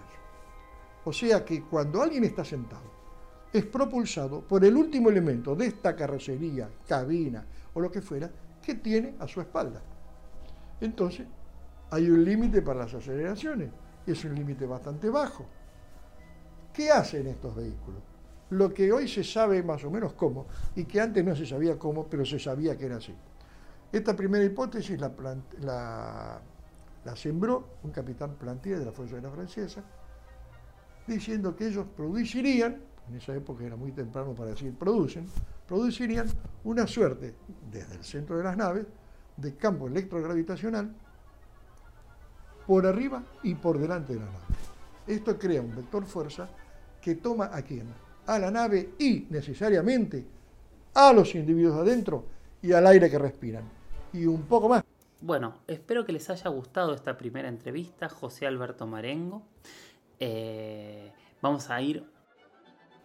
O 1.03 1.12
sea 1.12 1.43
que 1.43 1.63
cuando 1.63 2.01
alguien 2.01 2.24
está 2.24 2.45
sentado 2.45 3.00
es 3.53 3.65
propulsado 3.65 4.41
por 4.41 4.63
el 4.63 4.75
último 4.77 5.10
elemento 5.10 5.55
de 5.55 5.67
esta 5.67 5.96
carrocería, 5.96 6.70
cabina 6.88 7.46
o 7.74 7.81
lo 7.81 7.91
que 7.91 8.01
fuera, 8.01 8.29
que 8.62 8.75
tiene 8.75 9.15
a 9.20 9.27
su 9.27 9.41
espalda. 9.41 9.81
Entonces, 10.79 11.27
hay 11.89 12.10
un 12.10 12.24
límite 12.24 12.62
para 12.62 12.79
las 12.79 12.93
aceleraciones, 12.93 13.70
y 14.05 14.12
es 14.12 14.25
un 14.25 14.36
límite 14.36 14.65
bastante 14.65 15.10
bajo. 15.10 15.46
¿Qué 16.74 16.89
hacen 16.89 17.27
estos 17.27 17.55
vehículos? 17.55 18.01
Lo 18.51 18.74
que 18.74 18.91
hoy 18.91 19.08
se 19.08 19.24
sabe 19.24 19.62
más 19.63 19.84
o 19.84 19.91
menos 19.91 20.13
cómo, 20.13 20.48
y 20.75 20.86
que 20.86 21.01
antes 21.01 21.24
no 21.24 21.36
se 21.36 21.46
sabía 21.46 21.77
cómo, 21.77 22.08
pero 22.08 22.25
se 22.25 22.39
sabía 22.39 22.77
que 22.77 22.86
era 22.86 22.98
así. 22.98 23.15
Esta 23.91 24.15
primera 24.15 24.43
hipótesis 24.43 25.00
la, 25.00 26.41
sembró 27.15 27.67
un 27.84 27.91
capitán 27.91 28.36
Plantier 28.36 28.79
de 28.79 28.86
la 28.86 28.91
Fuerza 28.93 29.15
Aérea 29.15 29.31
Francesa, 29.31 29.84
diciendo 31.08 31.55
que 31.55 31.67
ellos 31.67 31.86
producirían 31.96 32.90
en 33.10 33.15
esa 33.15 33.36
época 33.36 33.65
era 33.65 33.75
muy 33.75 33.91
temprano 33.91 34.34
para 34.34 34.51
decir 34.51 34.74
producen, 34.74 35.27
producirían 35.67 36.27
una 36.63 36.88
suerte, 36.88 37.36
desde 37.72 37.96
el 37.96 38.03
centro 38.03 38.38
de 38.38 38.43
las 38.43 38.58
naves, 38.58 38.86
de 39.38 39.55
campo 39.55 39.88
electrogravitacional 39.88 40.93
por 42.67 42.86
arriba 42.86 43.24
y 43.43 43.55
por 43.55 43.77
delante 43.77 44.13
de 44.13 44.20
la 44.20 44.25
nave. 44.25 44.46
Esto 45.08 45.38
crea 45.38 45.62
un 45.62 45.75
vector 45.75 46.05
fuerza 46.05 46.48
que 47.01 47.15
toma 47.15 47.50
a 47.51 47.62
quién? 47.63 47.88
A 48.27 48.38
la 48.38 48.51
nave 48.51 48.93
y 49.00 49.27
necesariamente 49.29 50.25
a 50.93 51.12
los 51.12 51.34
individuos 51.36 51.77
adentro 51.77 52.25
y 52.62 52.72
al 52.74 52.86
aire 52.88 53.10
que 53.10 53.17
respiran. 53.17 53.63
Y 54.13 54.25
un 54.25 54.43
poco 54.43 54.70
más. 54.70 54.84
Bueno, 55.22 55.55
espero 55.67 56.05
que 56.05 56.12
les 56.12 56.29
haya 56.29 56.50
gustado 56.50 56.93
esta 56.93 57.17
primera 57.17 57.48
entrevista, 57.48 58.10
José 58.10 58.46
Alberto 58.46 58.86
Marengo. 58.88 59.43
Eh, 60.20 61.12
vamos 61.41 61.70
a 61.70 61.81
ir 61.81 62.05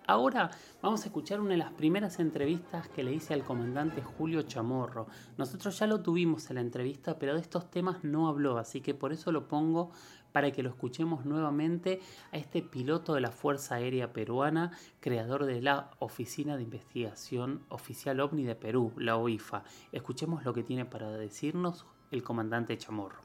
Ahora 0.08 0.52
vamos 0.82 1.02
a 1.02 1.06
escuchar 1.06 1.40
una 1.40 1.50
de 1.50 1.56
las 1.56 1.72
primeras 1.72 2.20
entrevistas 2.20 2.88
que 2.88 3.02
le 3.02 3.12
hice 3.12 3.34
al 3.34 3.42
comandante 3.42 4.02
Julio 4.02 4.42
Chamorro. 4.42 5.08
Nosotros 5.36 5.76
ya 5.80 5.88
lo 5.88 6.00
tuvimos 6.00 6.48
en 6.48 6.56
la 6.56 6.60
entrevista, 6.60 7.18
pero 7.18 7.34
de 7.34 7.40
estos 7.40 7.72
temas 7.72 8.04
no 8.04 8.28
habló, 8.28 8.56
así 8.56 8.80
que 8.80 8.94
por 8.94 9.12
eso 9.12 9.32
lo 9.32 9.48
pongo 9.48 9.90
para 10.30 10.52
que 10.52 10.62
lo 10.62 10.70
escuchemos 10.70 11.24
nuevamente 11.24 11.98
a 12.30 12.36
este 12.36 12.62
piloto 12.62 13.14
de 13.14 13.20
la 13.20 13.32
Fuerza 13.32 13.76
Aérea 13.76 14.12
Peruana, 14.12 14.70
creador 15.00 15.44
de 15.44 15.60
la 15.60 15.90
Oficina 15.98 16.56
de 16.56 16.62
Investigación 16.62 17.64
Oficial 17.68 18.20
OVNI 18.20 18.44
de 18.44 18.54
Perú, 18.54 18.92
la 18.98 19.16
OIFA. 19.16 19.64
Escuchemos 19.90 20.44
lo 20.44 20.54
que 20.54 20.62
tiene 20.62 20.84
para 20.84 21.10
decirnos 21.10 21.84
el 22.12 22.22
comandante 22.22 22.78
Chamorro. 22.78 23.22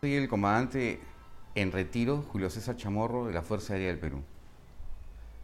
Soy 0.00 0.14
el 0.14 0.28
comandante 0.28 1.00
en 1.54 1.70
retiro, 1.70 2.22
Julio 2.22 2.50
César 2.50 2.74
Chamorro, 2.74 3.26
de 3.28 3.34
la 3.34 3.42
Fuerza 3.42 3.74
Aérea 3.74 3.90
del 3.90 4.00
Perú. 4.00 4.24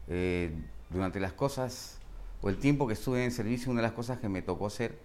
Eh, 0.09 0.53
durante 0.91 1.21
las 1.21 1.33
cosas, 1.33 1.99
o 2.41 2.49
el 2.49 2.57
tiempo 2.57 2.87
que 2.87 2.95
estuve 2.95 3.25
en 3.25 3.31
servicio, 3.31 3.71
una 3.71 3.83
de 3.83 3.88
las 3.88 3.95
cosas 3.95 4.19
que 4.19 4.29
me 4.29 4.43
tocó 4.43 4.67
hacer 4.67 4.99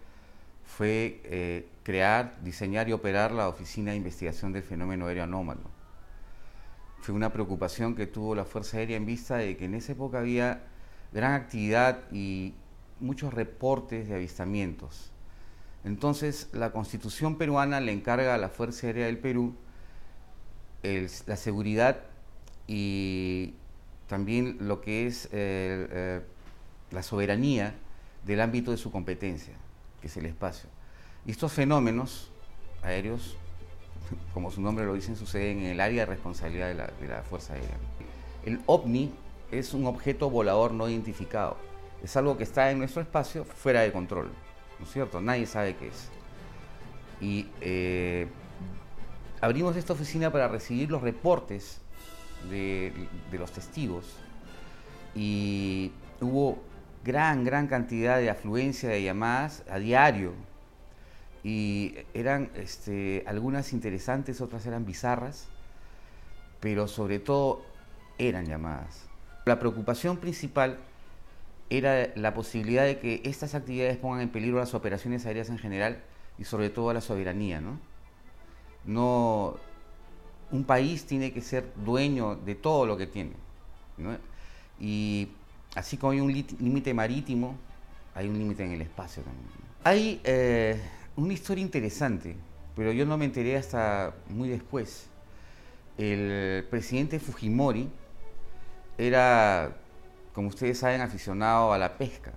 fue 0.65 1.21
eh, 1.25 1.67
crear, 1.83 2.41
diseñar 2.43 2.87
y 2.87 2.93
operar 2.93 3.31
la 3.31 3.49
Oficina 3.49 3.91
de 3.91 3.97
Investigación 3.97 4.53
del 4.53 4.63
Fenómeno 4.63 5.07
Aéreo 5.07 5.23
Anómalo. 5.23 5.69
Fue 7.01 7.13
una 7.13 7.33
preocupación 7.33 7.95
que 7.95 8.07
tuvo 8.07 8.33
la 8.33 8.45
Fuerza 8.45 8.77
Aérea 8.77 8.95
en 8.95 9.05
vista 9.05 9.35
de 9.35 9.57
que 9.57 9.65
en 9.65 9.75
esa 9.75 9.91
época 9.91 10.19
había 10.19 10.63
gran 11.11 11.33
actividad 11.33 11.99
y 12.11 12.53
muchos 13.01 13.33
reportes 13.33 14.07
de 14.07 14.15
avistamientos. 14.15 15.11
Entonces, 15.83 16.47
la 16.53 16.71
Constitución 16.71 17.37
peruana 17.37 17.81
le 17.81 17.91
encarga 17.91 18.33
a 18.33 18.37
la 18.37 18.47
Fuerza 18.47 18.87
Aérea 18.87 19.07
del 19.07 19.17
Perú 19.17 19.53
la 20.81 21.35
seguridad 21.35 22.01
y 22.67 23.53
también 24.07 24.57
lo 24.61 24.81
que 24.81 25.07
es 25.07 25.25
eh, 25.25 25.29
eh, 25.31 26.21
la 26.91 27.03
soberanía 27.03 27.75
del 28.25 28.41
ámbito 28.41 28.71
de 28.71 28.77
su 28.77 28.91
competencia 28.91 29.53
que 30.03 30.07
es 30.07 30.17
el 30.17 30.25
espacio. 30.25 30.69
Y 31.25 31.31
estos 31.31 31.53
fenómenos 31.53 32.29
aéreos, 32.81 33.37
como 34.33 34.51
su 34.51 34.61
nombre 34.61 34.85
lo 34.85 34.95
dice, 34.95 35.15
suceden 35.15 35.59
en 35.59 35.67
el 35.67 35.79
área 35.79 36.01
de 36.01 36.07
responsabilidad 36.07 36.67
de 36.67 37.07
la, 37.07 37.23
Fuerza 37.23 37.53
Aérea. 37.53 37.77
El 38.45 38.59
OVNI 38.65 39.13
es 39.49 39.73
un 39.73 39.87
objeto 39.87 40.29
volador 40.29 40.73
no 40.73 40.89
identificado. 40.89 41.55
Es 42.03 42.17
algo 42.17 42.37
que 42.37 42.43
está 42.43 42.69
en 42.69 42.79
nuestro 42.79 43.01
espacio 43.01 43.45
fuera 43.45 43.79
de 43.79 43.93
control. 43.93 44.29
¿No 44.77 44.85
es 44.85 44.91
cierto? 44.91 45.21
Nadie 45.21 45.45
sabe 45.45 45.77
qué 45.77 45.87
es. 45.87 46.09
Y 47.21 47.47
eh, 47.61 48.27
abrimos 49.39 49.77
esta 49.77 49.93
oficina 49.93 50.33
para 50.33 50.49
recibir 50.49 50.91
los 50.91 51.01
reportes 51.01 51.79
de, 52.49 53.07
los 53.31 53.51
testigos. 53.51 54.15
Y 55.15 55.91
hubo 56.21 56.61
gran, 57.03 57.43
gran 57.43 57.67
cantidad 57.67 58.17
de 58.17 58.29
afluencia 58.29 58.89
de 58.89 59.03
llamadas 59.03 59.63
a 59.69 59.79
diario. 59.79 60.33
Y 61.43 61.95
eran 62.13 62.49
este, 62.55 63.23
algunas 63.27 63.73
interesantes, 63.73 64.39
otras 64.39 64.65
eran 64.65 64.85
bizarras, 64.85 65.47
pero 66.59 66.87
sobre 66.87 67.19
todo 67.19 67.65
eran 68.17 68.45
llamadas. 68.45 69.05
La 69.45 69.59
preocupación 69.59 70.17
principal 70.17 70.79
era 71.69 72.09
la 72.15 72.33
posibilidad 72.33 72.85
de 72.85 72.99
que 72.99 73.21
estas 73.25 73.55
actividades 73.55 73.97
pongan 73.97 74.21
en 74.21 74.29
peligro 74.29 74.59
las 74.59 74.73
operaciones 74.73 75.25
aéreas 75.25 75.49
en 75.49 75.57
general 75.57 76.01
y 76.37 76.45
sobre 76.45 76.69
todo 76.69 76.93
la 76.93 77.01
soberanía. 77.01 77.59
¿no? 77.61 77.79
No, 78.85 79.57
un 80.53 80.63
país 80.63 81.05
tiene 81.05 81.33
que 81.33 81.41
ser 81.41 81.73
dueño 81.75 82.35
de 82.35 82.53
todo 82.53 82.85
lo 82.85 82.95
que 82.95 83.07
tiene. 83.07 83.33
Y 84.79 85.27
así 85.75 85.97
como 85.97 86.11
hay 86.11 86.21
un 86.21 86.31
límite 86.31 86.93
marítimo, 86.93 87.57
hay 88.13 88.27
un 88.27 88.37
límite 88.37 88.63
en 88.63 88.73
el 88.73 88.81
espacio 88.83 89.23
también. 89.23 89.47
Hay 89.83 90.21
eh, 90.23 90.79
una 91.15 91.33
historia 91.33 91.63
interesante, 91.63 92.35
pero 92.75 92.91
yo 92.91 93.05
no 93.05 93.17
me 93.17 93.25
enteré 93.25 93.57
hasta 93.57 94.13
muy 94.29 94.47
después. 94.47 95.07
El 95.97 96.65
presidente 96.69 97.19
Fujimori 97.19 97.89
era, 98.97 99.75
como 100.33 100.49
ustedes 100.49 100.77
saben, 100.77 101.01
aficionado 101.01 101.73
a 101.73 101.79
la 101.79 101.97
pesca. 101.97 102.31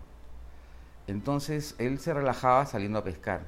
Entonces 1.07 1.75
él 1.79 1.99
se 1.99 2.15
relajaba 2.15 2.65
saliendo 2.65 2.99
a 2.99 3.05
pescar. 3.05 3.45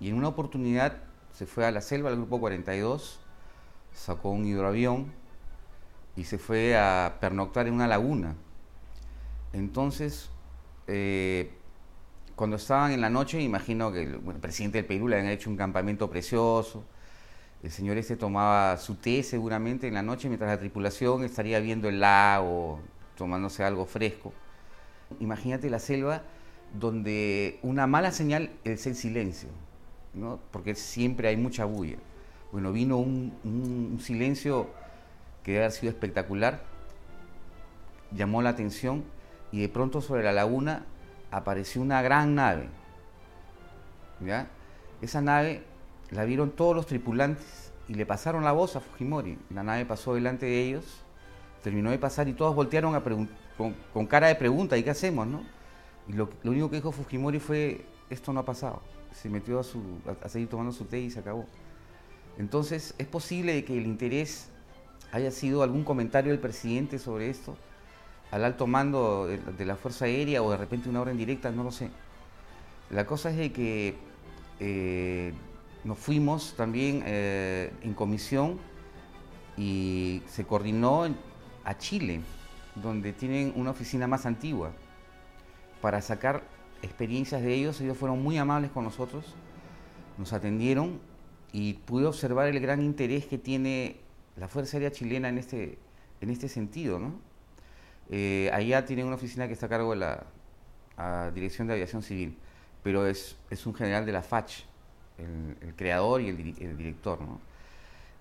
Y 0.00 0.08
en 0.08 0.14
una 0.14 0.28
oportunidad 0.28 0.96
se 1.32 1.44
fue 1.44 1.66
a 1.66 1.70
la 1.70 1.82
selva, 1.82 2.08
al 2.08 2.16
grupo 2.16 2.40
42, 2.40 3.20
sacó 3.98 4.30
un 4.30 4.46
hidroavión 4.46 5.12
y 6.16 6.24
se 6.24 6.38
fue 6.38 6.76
a 6.76 7.18
pernoctar 7.20 7.66
en 7.66 7.74
una 7.74 7.86
laguna 7.86 8.36
entonces, 9.52 10.28
eh, 10.86 11.50
cuando 12.36 12.56
estaban 12.56 12.92
en 12.92 13.00
la 13.00 13.10
noche, 13.10 13.40
imagino 13.40 13.92
que 13.92 14.02
el, 14.02 14.20
presidente 14.40 14.78
del 14.78 14.86
Perú 14.86 15.08
le 15.08 15.16
habían 15.16 15.32
hecho 15.32 15.50
un 15.50 15.56
campamento 15.56 16.10
precioso. 16.10 16.84
El 17.62 17.70
señor 17.70 17.96
este 17.96 18.16
tomaba 18.16 18.76
su 18.76 18.96
té 18.96 19.22
seguramente 19.22 19.88
en 19.88 19.94
la 19.94 20.02
noche 20.02 20.28
mientras 20.28 20.50
la 20.50 20.60
tripulación 20.60 21.24
estaría 21.24 21.58
viendo 21.58 21.88
el 21.88 22.00
lago, 22.00 22.80
tomándose 23.16 23.64
algo 23.64 23.84
fresco. 23.84 24.32
Imagínate 25.18 25.68
la 25.68 25.80
selva 25.80 26.22
donde 26.78 27.58
una 27.62 27.86
mala 27.86 28.12
señal 28.12 28.50
es 28.62 28.86
el 28.86 28.94
silencio, 28.94 29.48
¿no? 30.14 30.38
porque 30.52 30.74
siempre 30.74 31.28
hay 31.28 31.36
mucha 31.36 31.64
bulla. 31.64 31.96
Bueno, 32.50 32.72
vino 32.72 32.96
un, 32.96 33.98
silencio 34.02 34.68
que 35.42 35.52
debe 35.52 35.64
haber 35.64 35.72
sido 35.72 35.90
espectacular, 35.90 36.62
llamó 38.10 38.40
la 38.40 38.50
atención 38.50 39.04
y 39.52 39.60
de 39.60 39.68
pronto 39.68 40.00
sobre 40.00 40.22
la 40.22 40.32
laguna 40.32 40.86
apareció 41.30 41.82
una 41.82 42.00
gran 42.00 42.34
nave. 42.34 42.68
¿ya? 44.24 44.48
Esa 45.02 45.20
nave 45.20 45.62
la 46.10 46.24
vieron 46.24 46.50
todos 46.50 46.74
los 46.74 46.86
tripulantes 46.86 47.72
y 47.86 47.94
le 47.94 48.06
pasaron 48.06 48.44
la 48.44 48.52
voz 48.52 48.76
a 48.76 48.80
Fujimori. 48.80 49.38
La 49.50 49.62
nave 49.62 49.84
pasó 49.84 50.14
delante 50.14 50.46
de 50.46 50.68
ellos, 50.68 50.84
terminó 51.62 51.90
de 51.90 51.98
pasar 51.98 52.28
y 52.28 52.32
todos 52.32 52.54
voltearon 52.54 52.98
con, 53.92 54.06
cara 54.06 54.28
de 54.28 54.34
pregunta, 54.36 54.76
¿y 54.76 54.82
qué 54.82 54.90
hacemos? 54.90 55.26
No? 55.26 55.42
Y 56.08 56.12
lo, 56.14 56.30
único 56.44 56.70
que 56.70 56.76
dijo 56.76 56.92
Fujimori 56.92 57.40
fue, 57.40 57.84
esto 58.08 58.32
no 58.32 58.40
ha 58.40 58.44
pasado. 58.44 58.80
Se 59.12 59.28
metió 59.28 59.60
a, 59.60 60.28
seguir 60.28 60.48
tomando 60.48 60.72
su 60.72 60.84
té 60.84 61.00
y 61.00 61.10
se 61.10 61.20
acabó. 61.20 61.46
Entonces, 62.38 62.94
¿es 62.98 63.06
posible 63.06 63.64
que 63.64 63.76
el 63.76 63.86
interés 63.86 64.48
haya 65.12 65.30
sido 65.30 65.62
algún 65.62 65.84
comentario 65.84 66.30
del 66.32 66.40
presidente 66.40 66.98
sobre 66.98 67.30
esto? 67.30 67.56
al 68.30 68.44
alto 68.44 68.66
mando 68.66 69.26
de, 69.26 69.66
la 69.66 69.76
Fuerza 69.76 70.04
Aérea 70.04 70.42
o 70.42 70.50
de 70.50 70.56
repente 70.56 70.88
una 70.88 71.00
orden 71.00 71.16
directa, 71.16 71.50
no 71.50 71.64
lo 71.64 71.70
sé. 71.70 71.90
La 72.90 73.06
cosa 73.06 73.30
es 73.30 73.36
de 73.36 73.52
que 73.52 73.94
eh, 74.60 75.32
nos 75.84 75.98
fuimos 75.98 76.54
también 76.56 77.02
eh, 77.06 77.72
en 77.82 77.94
comisión 77.94 78.58
y 79.56 80.22
se 80.26 80.44
coordinó 80.44 81.06
a 81.64 81.78
Chile, 81.78 82.20
donde 82.74 83.12
tienen 83.12 83.52
una 83.56 83.70
oficina 83.70 84.06
más 84.06 84.26
antigua, 84.26 84.72
para 85.80 86.00
sacar 86.02 86.42
experiencias 86.82 87.42
de 87.42 87.54
ellos. 87.54 87.80
Ellos 87.80 87.96
fueron 87.96 88.22
muy 88.22 88.36
amables 88.36 88.70
con 88.70 88.84
nosotros, 88.84 89.24
nos 90.18 90.32
atendieron 90.32 91.00
y 91.52 91.74
pude 91.74 92.06
observar 92.06 92.48
el 92.48 92.60
gran 92.60 92.82
interés 92.82 93.26
que 93.26 93.38
tiene 93.38 93.96
la 94.36 94.48
Fuerza 94.48 94.76
Aérea 94.76 94.90
chilena 94.90 95.28
en 95.28 95.38
este, 95.38 95.78
en 96.20 96.30
este 96.30 96.48
sentido, 96.48 96.98
¿no? 96.98 97.14
Eh, 98.10 98.50
allá 98.52 98.84
tienen 98.86 99.06
una 99.06 99.16
oficina 99.16 99.46
que 99.46 99.52
está 99.52 99.66
a 99.66 99.68
cargo 99.68 99.90
de 99.90 99.96
la 99.96 101.30
Dirección 101.34 101.68
de 101.68 101.74
Aviación 101.74 102.02
Civil, 102.02 102.36
pero 102.82 103.06
es, 103.06 103.36
es 103.50 103.66
un 103.66 103.74
general 103.74 104.06
de 104.06 104.12
la 104.12 104.22
FACH, 104.22 104.64
el, 105.18 105.74
creador 105.76 106.20
y 106.20 106.28
el, 106.28 106.76
director. 106.76 107.18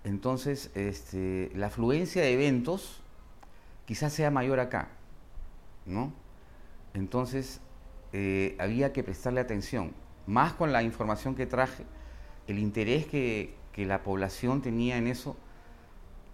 Entonces, 0.03 0.71
este, 0.75 1.51
la 1.55 1.67
afluencia 1.67 2.21
de 2.21 2.33
eventos 2.33 3.01
quizás 3.85 4.13
sea 4.13 4.31
mayor 4.31 4.59
acá, 4.59 4.89
¿no? 5.85 6.13
Entonces, 6.93 7.61
eh, 8.13 8.55
había 8.59 8.93
que 8.93 9.03
prestarle 9.03 9.39
atención, 9.39 9.93
más 10.25 10.53
con 10.53 10.71
la 10.71 10.83
información 10.83 11.35
que 11.35 11.45
traje, 11.45 11.85
el 12.47 12.59
interés 12.59 13.05
que, 13.05 13.53
que 13.73 13.85
la 13.85 14.03
población 14.03 14.61
tenía 14.61 14.97
en 14.97 15.07
eso, 15.07 15.37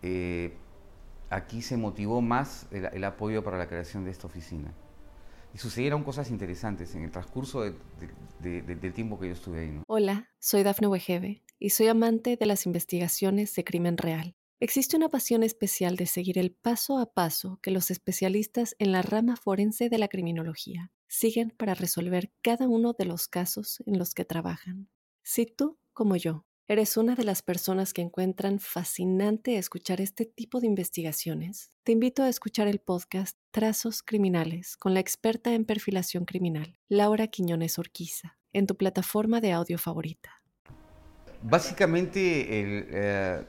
eh, 0.01 0.53
aquí 1.29 1.61
se 1.61 1.77
motivó 1.77 2.21
más 2.21 2.67
el, 2.71 3.03
apoyo 3.03 3.43
para 3.43 3.57
la 3.57 3.67
creación 3.67 4.05
de 4.05 4.11
esta 4.11 4.27
oficina. 4.27 4.73
Y 5.53 5.57
sucedieron 5.57 6.03
cosas 6.03 6.31
interesantes 6.31 6.95
en 6.95 7.03
el 7.03 7.11
transcurso 7.11 7.61
del 7.61 8.93
tiempo 8.93 9.19
que 9.19 9.27
yo 9.27 9.33
estuve 9.33 9.59
ahí. 9.59 9.81
Hola, 9.87 10.29
soy 10.39 10.63
Dafne 10.63 10.87
Wegebe 10.87 11.43
y 11.59 11.69
soy 11.69 11.87
amante 11.87 12.37
de 12.37 12.45
las 12.45 12.65
investigaciones 12.65 13.53
de 13.55 13.63
crimen 13.63 13.97
real. 13.97 14.35
Existe 14.59 14.95
una 14.95 15.09
pasión 15.09 15.43
especial 15.43 15.95
de 15.97 16.05
seguir 16.05 16.39
el 16.39 16.51
paso 16.51 16.97
a 16.97 17.13
paso 17.13 17.59
que 17.61 17.71
los 17.71 17.91
especialistas 17.91 18.75
en 18.79 18.91
la 18.91 19.01
rama 19.01 19.35
forense 19.35 19.89
de 19.89 19.97
la 19.97 20.07
criminología 20.07 20.91
siguen 21.07 21.51
para 21.51 21.73
resolver 21.73 22.31
cada 22.41 22.67
uno 22.67 22.93
de 22.93 23.05
los 23.05 23.27
casos 23.27 23.83
en 23.85 23.99
los 23.99 24.13
que 24.13 24.25
trabajan. 24.25 24.89
Si 25.21 25.45
tú, 25.45 25.77
como 25.93 26.15
yo, 26.15 26.45
¿Eres 26.69 26.95
una 26.95 27.13
de 27.15 27.25
las 27.25 27.41
personas 27.41 27.91
que 27.91 28.01
encuentran 28.01 28.57
fascinante 28.57 29.57
escuchar 29.57 29.99
este 29.99 30.25
tipo 30.25 30.61
de 30.61 30.67
investigaciones? 30.67 31.71
Te 31.83 31.91
invito 31.91 32.23
a 32.23 32.29
escuchar 32.29 32.69
el 32.69 32.79
podcast 32.79 33.37
Trazos 33.51 34.01
Criminales 34.01 34.77
con 34.77 34.93
la 34.93 35.01
experta 35.01 35.53
en 35.53 35.65
perfilación 35.65 36.23
criminal, 36.23 36.77
Laura 36.87 37.27
Quiñones 37.27 37.77
Orquiza, 37.79 38.37
en 38.53 38.65
tu 38.65 38.77
plataforma 38.77 39.41
de 39.41 39.51
audio 39.51 39.77
favorita. 39.77 40.41
Básicamente 41.41 42.45
eh, 42.49 43.45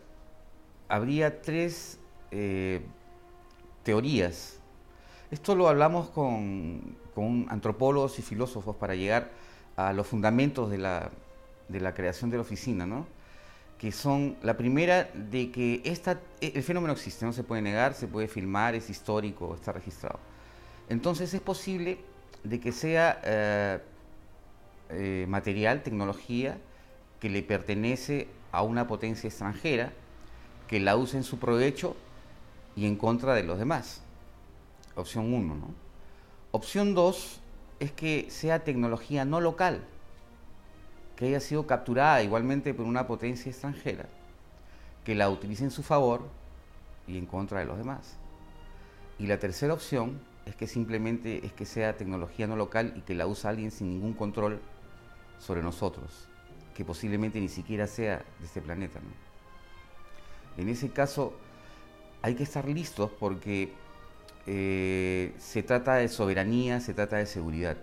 habría 0.89 1.41
tres 1.41 2.01
eh, 2.33 2.85
teorías. 3.85 4.59
Esto 5.31 5.55
lo 5.55 5.69
hablamos 5.69 6.11
con, 6.11 6.99
con 7.15 7.47
antropólogos 7.49 8.19
y 8.19 8.23
filósofos 8.23 8.75
para 8.75 8.97
llegar 8.97 9.31
a 9.77 9.93
los 9.93 10.09
fundamentos 10.09 10.69
de 10.69 10.79
la, 10.79 11.13
de 11.69 11.81
la 11.81 11.95
creación 11.95 12.31
de 12.31 12.37
la 12.37 12.43
oficina, 12.43 12.87
¿no? 12.87 13.07
que 13.79 13.93
son 13.93 14.37
la 14.43 14.57
primera 14.57 15.11
de 15.15 15.51
que 15.51 15.83
esta, 15.85 16.21
el 16.41 16.63
fenómeno 16.63 16.93
existe, 16.93 17.27
no 17.27 17.33
se 17.33 17.43
puede 17.43 17.63
negar, 17.63 17.95
se 17.95 18.07
puede 18.07 18.29
filmar, 18.29 18.75
es 18.75 18.89
histórico, 18.89 19.55
está 19.55 19.73
registrado. 19.73 20.19
Entonces 20.89 21.35
es 21.35 21.41
posible 21.41 21.99
de 22.45 22.61
que 22.61 22.73
sea 22.73 23.21
eh, 23.25 23.79
eh, 24.91 25.27
material, 25.29 25.83
tecnología, 25.83 26.59
que 27.21 27.29
le 27.29 27.43
pertenece 27.43 28.29
a 28.53 28.63
una 28.63 28.87
potencia 28.87 29.29
extranjera, 29.29 29.93
que 30.69 30.81
la 30.81 30.97
use 30.97 31.17
en 31.17 31.25
su 31.25 31.39
provecho 31.39 31.97
y 32.77 32.87
en 32.87 32.97
contra 32.97 33.35
de 33.35 33.43
los 33.43 33.59
demás. 33.59 34.03
Opción 34.95 35.33
1, 35.33 35.55
¿no? 35.57 35.75
Opción 36.53 36.95
2 36.95 37.41
es 37.81 37.93
que 37.93 38.27
sea 38.31 38.65
tecnología 38.65 39.25
no 39.25 39.41
local, 39.41 39.83
que 41.17 41.27
haya 41.27 41.41
sido 41.41 41.67
capturada 41.67 42.23
igualmente 42.23 42.75
por 42.75 42.87
una 42.87 43.07
potencia 43.07 43.51
extranjera, 43.51 44.07
que 45.05 45.15
la 45.15 45.31
utilice 45.31 45.65
en 45.65 45.71
su 45.71 45.83
favor 45.83 46.29
y 47.07 47.19
en 47.19 47.27
contra 47.27 47.61
de 47.61 47.67
los 47.67 47.79
demás. 47.79 48.17
Y 49.19 49.27
la 49.27 49.39
tercera 49.39 49.75
opción 49.75 50.21
es 50.47 50.57
que 50.57 50.67
simplemente 50.67 51.45
es 51.47 51.53
que 51.53 51.67
sea 51.67 51.97
tecnología 51.97 52.47
no 52.47 52.57
local 52.57 52.95
y 52.97 53.01
que 53.03 53.15
la 53.15 53.27
use 53.27 53.47
alguien 53.49 53.71
sin 53.71 53.89
ningún 53.89 54.15
control 54.15 54.61
sobre 55.39 55.63
nosotros, 55.63 56.29
que 56.75 56.85
posiblemente 56.85 57.41
ni 57.41 57.49
siquiera 57.49 57.87
sea 57.87 58.25
de 58.41 58.47
este 58.47 58.61
planeta. 58.61 59.01
En 60.57 60.69
ese 60.69 60.91
caso 60.91 61.35
hay 62.23 62.35
que 62.35 62.43
estar 62.43 62.67
listos 62.69 63.11
porque 63.19 63.73
eh, 64.47 65.35
se 65.39 65.63
trata 65.63 65.95
de 65.95 66.09
soberanía, 66.09 66.81
se 66.81 66.95
trata 66.95 67.17
de 67.17 67.27
seguridad. 67.27 67.77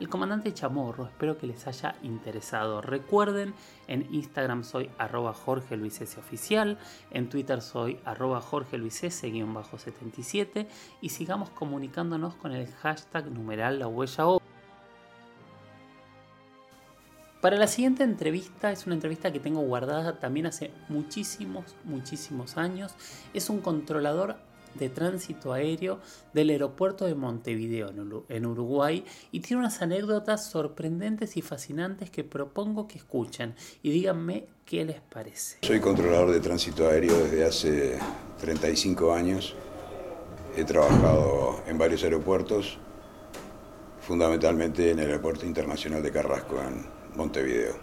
El 0.00 0.08
comandante 0.08 0.54
Chamorro, 0.54 1.06
espero 1.06 1.36
que 1.38 1.48
les 1.48 1.66
haya 1.66 1.96
interesado. 2.02 2.80
Recuerden, 2.80 3.52
en 3.88 4.06
Instagram 4.14 4.62
soy 4.62 4.90
arroba 4.96 5.32
Jorge 5.32 5.76
Luis 5.76 6.00
Oficial, 6.16 6.78
en 7.10 7.28
Twitter 7.28 7.60
soy 7.60 7.98
arroba 8.04 8.40
Jorge 8.40 8.78
Luis 8.78 8.94
77 8.94 10.68
y 11.00 11.08
sigamos 11.08 11.50
comunicándonos 11.50 12.36
con 12.36 12.52
el 12.52 12.68
hashtag 12.74 13.26
numeral 13.32 13.80
la 13.80 13.88
huella 13.88 14.28
o. 14.28 14.40
Para 17.40 17.56
la 17.56 17.66
siguiente 17.66 18.04
entrevista, 18.04 18.70
es 18.70 18.86
una 18.86 18.94
entrevista 18.94 19.32
que 19.32 19.40
tengo 19.40 19.62
guardada 19.62 20.20
también 20.20 20.46
hace 20.46 20.70
muchísimos, 20.88 21.74
muchísimos 21.82 22.56
años. 22.56 22.94
Es 23.34 23.50
un 23.50 23.60
controlador 23.60 24.36
de 24.74 24.88
tránsito 24.88 25.52
aéreo 25.52 26.00
del 26.32 26.50
aeropuerto 26.50 27.06
de 27.06 27.14
Montevideo, 27.14 27.90
en 28.28 28.46
Uruguay, 28.46 29.04
y 29.32 29.40
tiene 29.40 29.60
unas 29.60 29.82
anécdotas 29.82 30.50
sorprendentes 30.50 31.36
y 31.36 31.42
fascinantes 31.42 32.10
que 32.10 32.24
propongo 32.24 32.88
que 32.88 32.98
escuchen 32.98 33.54
y 33.82 33.90
díganme 33.90 34.46
qué 34.64 34.84
les 34.84 35.00
parece. 35.00 35.58
Soy 35.62 35.80
controlador 35.80 36.30
de 36.30 36.40
tránsito 36.40 36.88
aéreo 36.88 37.16
desde 37.24 37.44
hace 37.44 37.98
35 38.40 39.12
años. 39.12 39.54
He 40.56 40.64
trabajado 40.64 41.62
en 41.66 41.78
varios 41.78 42.02
aeropuertos, 42.04 42.78
fundamentalmente 44.00 44.90
en 44.90 44.98
el 44.98 45.06
Aeropuerto 45.06 45.46
Internacional 45.46 46.02
de 46.02 46.10
Carrasco, 46.10 46.60
en 46.60 46.84
Montevideo. 47.16 47.76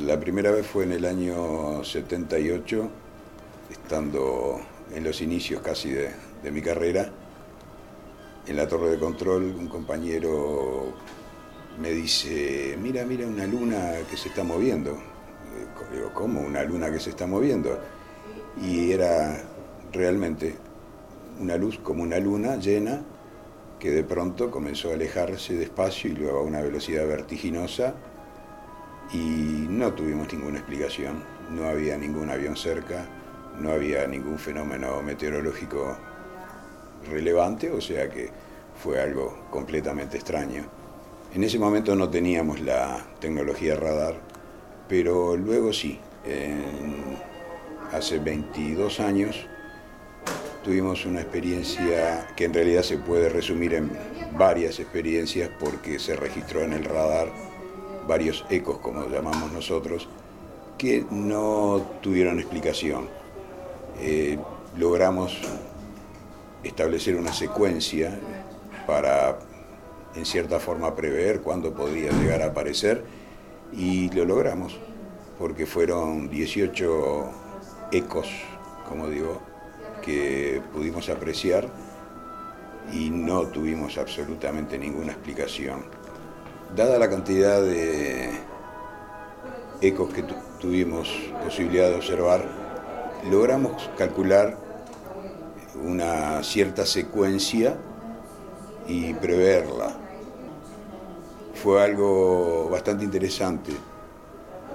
La 0.00 0.18
primera 0.18 0.50
vez 0.50 0.66
fue 0.66 0.84
en 0.84 0.92
el 0.92 1.04
año 1.04 1.82
78, 1.82 2.90
estando 3.70 4.60
en 4.94 5.04
los 5.04 5.20
inicios 5.20 5.60
casi 5.62 5.90
de, 5.90 6.10
mi 6.50 6.62
carrera, 6.62 7.10
en 8.46 8.56
la 8.56 8.68
torre 8.68 8.90
de 8.90 8.98
control, 8.98 9.54
un 9.58 9.68
compañero 9.68 10.94
me 11.80 11.90
dice, 11.90 12.78
mira, 12.80 13.04
mira 13.04 13.26
una 13.26 13.46
luna 13.46 13.92
que 14.08 14.16
se 14.16 14.28
está 14.28 14.44
moviendo. 14.44 14.92
Eh, 14.92 15.66
digo, 15.92 16.12
¿cómo 16.14 16.40
una 16.40 16.62
luna 16.62 16.90
que 16.90 17.00
se 17.00 17.10
está 17.10 17.26
moviendo? 17.26 17.78
Y 18.62 18.92
era 18.92 19.42
realmente 19.92 20.54
una 21.40 21.56
luz 21.56 21.78
como 21.80 22.02
una 22.02 22.18
luna 22.18 22.56
llena 22.56 23.02
que 23.78 23.90
de 23.90 24.04
pronto 24.04 24.50
comenzó 24.50 24.90
a 24.90 24.94
alejarse 24.94 25.54
despacio 25.54 26.10
y 26.10 26.14
luego 26.14 26.38
a 26.38 26.42
una 26.42 26.62
velocidad 26.62 27.06
vertiginosa 27.06 27.94
y 29.12 29.66
no 29.68 29.92
tuvimos 29.92 30.32
ninguna 30.32 30.58
explicación, 30.58 31.22
no 31.50 31.66
había 31.68 31.96
ningún 31.96 32.30
avión 32.30 32.56
cerca, 32.56 33.06
no 33.60 33.72
había 33.72 34.06
ningún 34.06 34.38
fenómeno 34.38 35.02
meteorológico 35.02 35.96
relevante, 37.10 37.70
o 37.70 37.80
sea 37.80 38.08
que 38.08 38.30
fue 38.82 39.00
algo 39.00 39.46
completamente 39.50 40.16
extraño. 40.16 40.64
En 41.34 41.44
ese 41.44 41.58
momento 41.58 41.94
no 41.94 42.08
teníamos 42.08 42.60
la 42.60 43.04
tecnología 43.20 43.76
radar, 43.76 44.14
pero 44.88 45.36
luego 45.36 45.72
sí, 45.72 45.98
hace 47.92 48.18
22 48.18 49.00
años 49.00 49.46
tuvimos 50.64 51.04
una 51.06 51.20
experiencia 51.20 52.26
que 52.36 52.44
en 52.44 52.54
realidad 52.54 52.82
se 52.82 52.98
puede 52.98 53.28
resumir 53.28 53.74
en 53.74 53.90
varias 54.36 54.80
experiencias 54.80 55.50
porque 55.60 55.98
se 55.98 56.16
registró 56.16 56.62
en 56.62 56.72
el 56.72 56.84
radar 56.84 57.28
varios 58.06 58.44
ecos, 58.50 58.78
como 58.78 59.08
llamamos 59.08 59.52
nosotros, 59.52 60.08
que 60.78 61.04
no 61.10 61.82
tuvieron 62.00 62.38
explicación. 62.38 63.08
Eh, 64.00 64.38
logramos 64.76 65.38
establecer 66.62 67.16
una 67.16 67.32
secuencia 67.32 68.18
para, 68.86 69.38
en 70.14 70.26
cierta 70.26 70.60
forma, 70.60 70.94
prever 70.94 71.40
cuándo 71.40 71.72
podría 71.72 72.12
llegar 72.12 72.42
a 72.42 72.46
aparecer 72.46 73.04
y 73.72 74.10
lo 74.10 74.24
logramos, 74.24 74.78
porque 75.38 75.66
fueron 75.66 76.28
18 76.28 77.30
ecos, 77.92 78.28
como 78.88 79.08
digo, 79.08 79.40
que 80.02 80.60
pudimos 80.72 81.08
apreciar 81.08 81.68
y 82.92 83.10
no 83.10 83.46
tuvimos 83.48 83.98
absolutamente 83.98 84.78
ninguna 84.78 85.12
explicación. 85.12 85.84
Dada 86.74 86.98
la 86.98 87.08
cantidad 87.08 87.62
de 87.62 88.30
ecos 89.80 90.12
que 90.12 90.24
tuvimos 90.60 91.08
posibilidad 91.42 91.88
de 91.88 91.96
observar, 91.96 92.65
logramos 93.30 93.90
calcular 93.96 94.56
una 95.82 96.42
cierta 96.42 96.86
secuencia 96.86 97.76
y 98.86 99.14
preverla. 99.14 99.96
Fue 101.54 101.82
algo 101.82 102.68
bastante 102.70 103.04
interesante, 103.04 103.72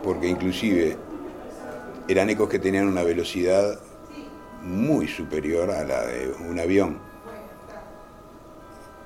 porque 0.04 0.28
inclusive 0.28 0.98
eran 2.08 2.30
ecos 2.30 2.50
que 2.50 2.60
tenían 2.60 2.88
una 2.88 3.04
velocidad 3.04 3.80
muy 4.64 5.08
superior 5.08 5.72
a 5.72 5.84
la 5.84 6.06
de 6.06 6.34
un 6.48 6.60
avión. 6.60 7.00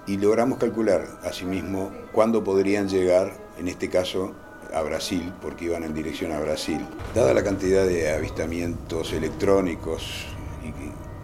Y 0.07 0.17
logramos 0.17 0.59
calcular, 0.59 1.07
asimismo, 1.23 1.91
cuándo 2.11 2.43
podrían 2.43 2.87
llegar, 2.87 3.33
en 3.57 3.67
este 3.67 3.89
caso, 3.89 4.33
a 4.75 4.81
Brasil, 4.81 5.31
porque 5.41 5.65
iban 5.65 5.83
en 5.83 5.93
dirección 5.93 6.33
a 6.33 6.39
Brasil. 6.39 6.85
Dada 7.15 7.33
la 7.33 7.43
cantidad 7.43 7.85
de 7.85 8.11
avistamientos 8.11 9.13
electrónicos 9.13 10.25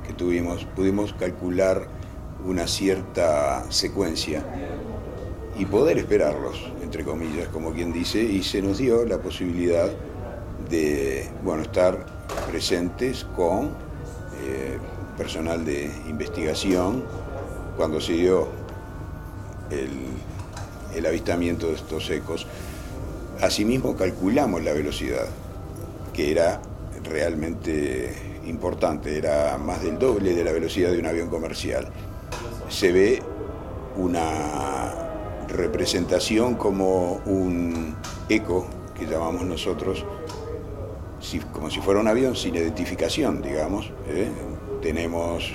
que 0.07 0.13
tuvimos, 0.13 0.63
pudimos 0.73 1.11
calcular 1.13 1.85
una 2.45 2.65
cierta 2.65 3.69
secuencia 3.69 4.41
y 5.59 5.65
poder 5.65 5.97
esperarlos, 5.97 6.71
entre 6.81 7.03
comillas, 7.03 7.49
como 7.49 7.73
quien 7.73 7.91
dice, 7.91 8.23
y 8.23 8.41
se 8.41 8.61
nos 8.61 8.77
dio 8.77 9.05
la 9.05 9.17
posibilidad 9.17 9.89
de 10.69 11.29
bueno, 11.43 11.63
estar 11.63 12.05
presentes 12.49 13.25
con 13.35 13.65
eh, 14.45 14.77
personal 15.17 15.65
de 15.65 15.91
investigación 16.07 17.03
cuando 17.75 17.99
se 17.99 18.13
dio 18.13 18.47
el 20.95 21.05
avistamiento 21.05 21.67
de 21.67 21.73
estos 21.73 22.09
ecos. 22.09 22.47
Asimismo 23.41 23.95
calculamos 23.95 24.63
la 24.63 24.73
velocidad, 24.73 25.25
que 26.13 26.31
era 26.31 26.61
realmente 27.03 28.13
importante, 28.45 29.17
era 29.17 29.57
más 29.57 29.81
del 29.81 29.97
doble 29.97 30.35
de 30.35 30.43
la 30.43 30.51
velocidad 30.51 30.91
de 30.91 30.99
un 30.99 31.07
avión 31.07 31.29
comercial. 31.29 31.87
Se 32.69 32.91
ve 32.91 33.21
una 33.97 34.93
representación 35.47 36.55
como 36.55 37.21
un 37.25 37.95
eco 38.29 38.67
que 38.97 39.05
llamamos 39.05 39.43
nosotros 39.43 40.05
como 41.53 41.69
si 41.69 41.79
fuera 41.79 41.99
un 41.99 42.07
avión 42.07 42.35
sin 42.35 42.55
identificación, 42.55 43.41
digamos. 43.41 43.91
¿eh? 44.07 44.29
Tenemos 44.81 45.51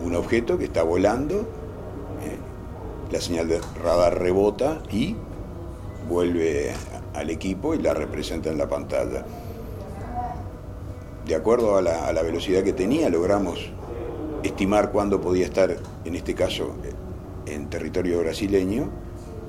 un 0.00 0.14
objeto 0.16 0.56
que 0.58 0.64
está 0.64 0.82
volando, 0.82 1.40
¿eh? 2.22 2.38
la 3.12 3.20
señal 3.20 3.48
de 3.48 3.60
radar 3.82 4.18
rebota 4.18 4.80
y 4.90 5.14
vuelve 6.08 6.72
al 7.14 7.30
equipo 7.30 7.74
y 7.74 7.78
la 7.78 7.94
representa 7.94 8.50
en 8.50 8.58
la 8.58 8.68
pantalla. 8.68 9.24
De 11.26 11.34
acuerdo 11.34 11.76
a 11.76 11.82
la, 11.82 12.22
velocidad 12.22 12.62
que 12.62 12.72
tenía, 12.72 13.08
logramos 13.08 13.70
estimar 14.42 14.90
cuándo 14.90 15.20
podía 15.20 15.44
estar, 15.44 15.76
en 16.04 16.14
este 16.14 16.34
caso, 16.34 16.74
en 17.46 17.68
territorio 17.68 18.20
brasileño, 18.20 18.88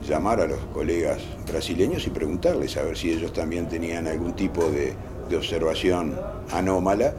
llamar 0.08 0.42
a 0.42 0.48
los 0.48 0.60
colegas 0.74 1.22
brasileños 1.48 2.06
y 2.08 2.10
preguntarles 2.10 2.78
a 2.78 2.84
ver 2.84 2.98
si 2.98 3.12
ellos 3.12 3.34
también 3.34 3.68
tenían 3.68 4.08
algún 4.08 4.34
tipo 4.34 4.64
de 4.70 4.96
observación 5.36 6.20
anómala, 6.52 7.14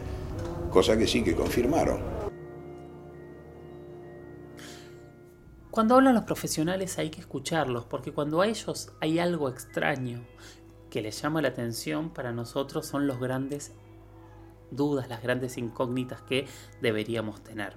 cosa 0.71 0.97
que 0.97 1.07
sí 1.07 1.23
que 1.23 1.35
confirmaron. 1.35 2.12
Cuando 5.73 5.95
hablan 5.95 6.15
los 6.15 6.25
profesionales 6.25 6.99
hay 6.99 7.09
que 7.09 7.21
escucharlos, 7.21 7.87
porque 7.87 8.13
cuando 8.13 8.43
a 8.43 8.47
ellos 8.47 8.93
hay 9.01 9.19
algo 9.19 9.49
extraño 9.49 10.23
que 10.91 11.01
les 11.01 11.23
llama 11.23 11.41
la 11.41 11.49
atención, 11.49 12.11
para 12.11 12.31
nosotros 12.31 12.87
son 12.87 13.07
los 13.07 13.19
grandes 13.19 13.73
dudas, 14.71 15.09
las 15.09 15.23
grandes 15.23 15.57
incógnitas 15.57 16.21
que 16.21 16.47
deberíamos 16.83 17.43
tener. 17.43 17.75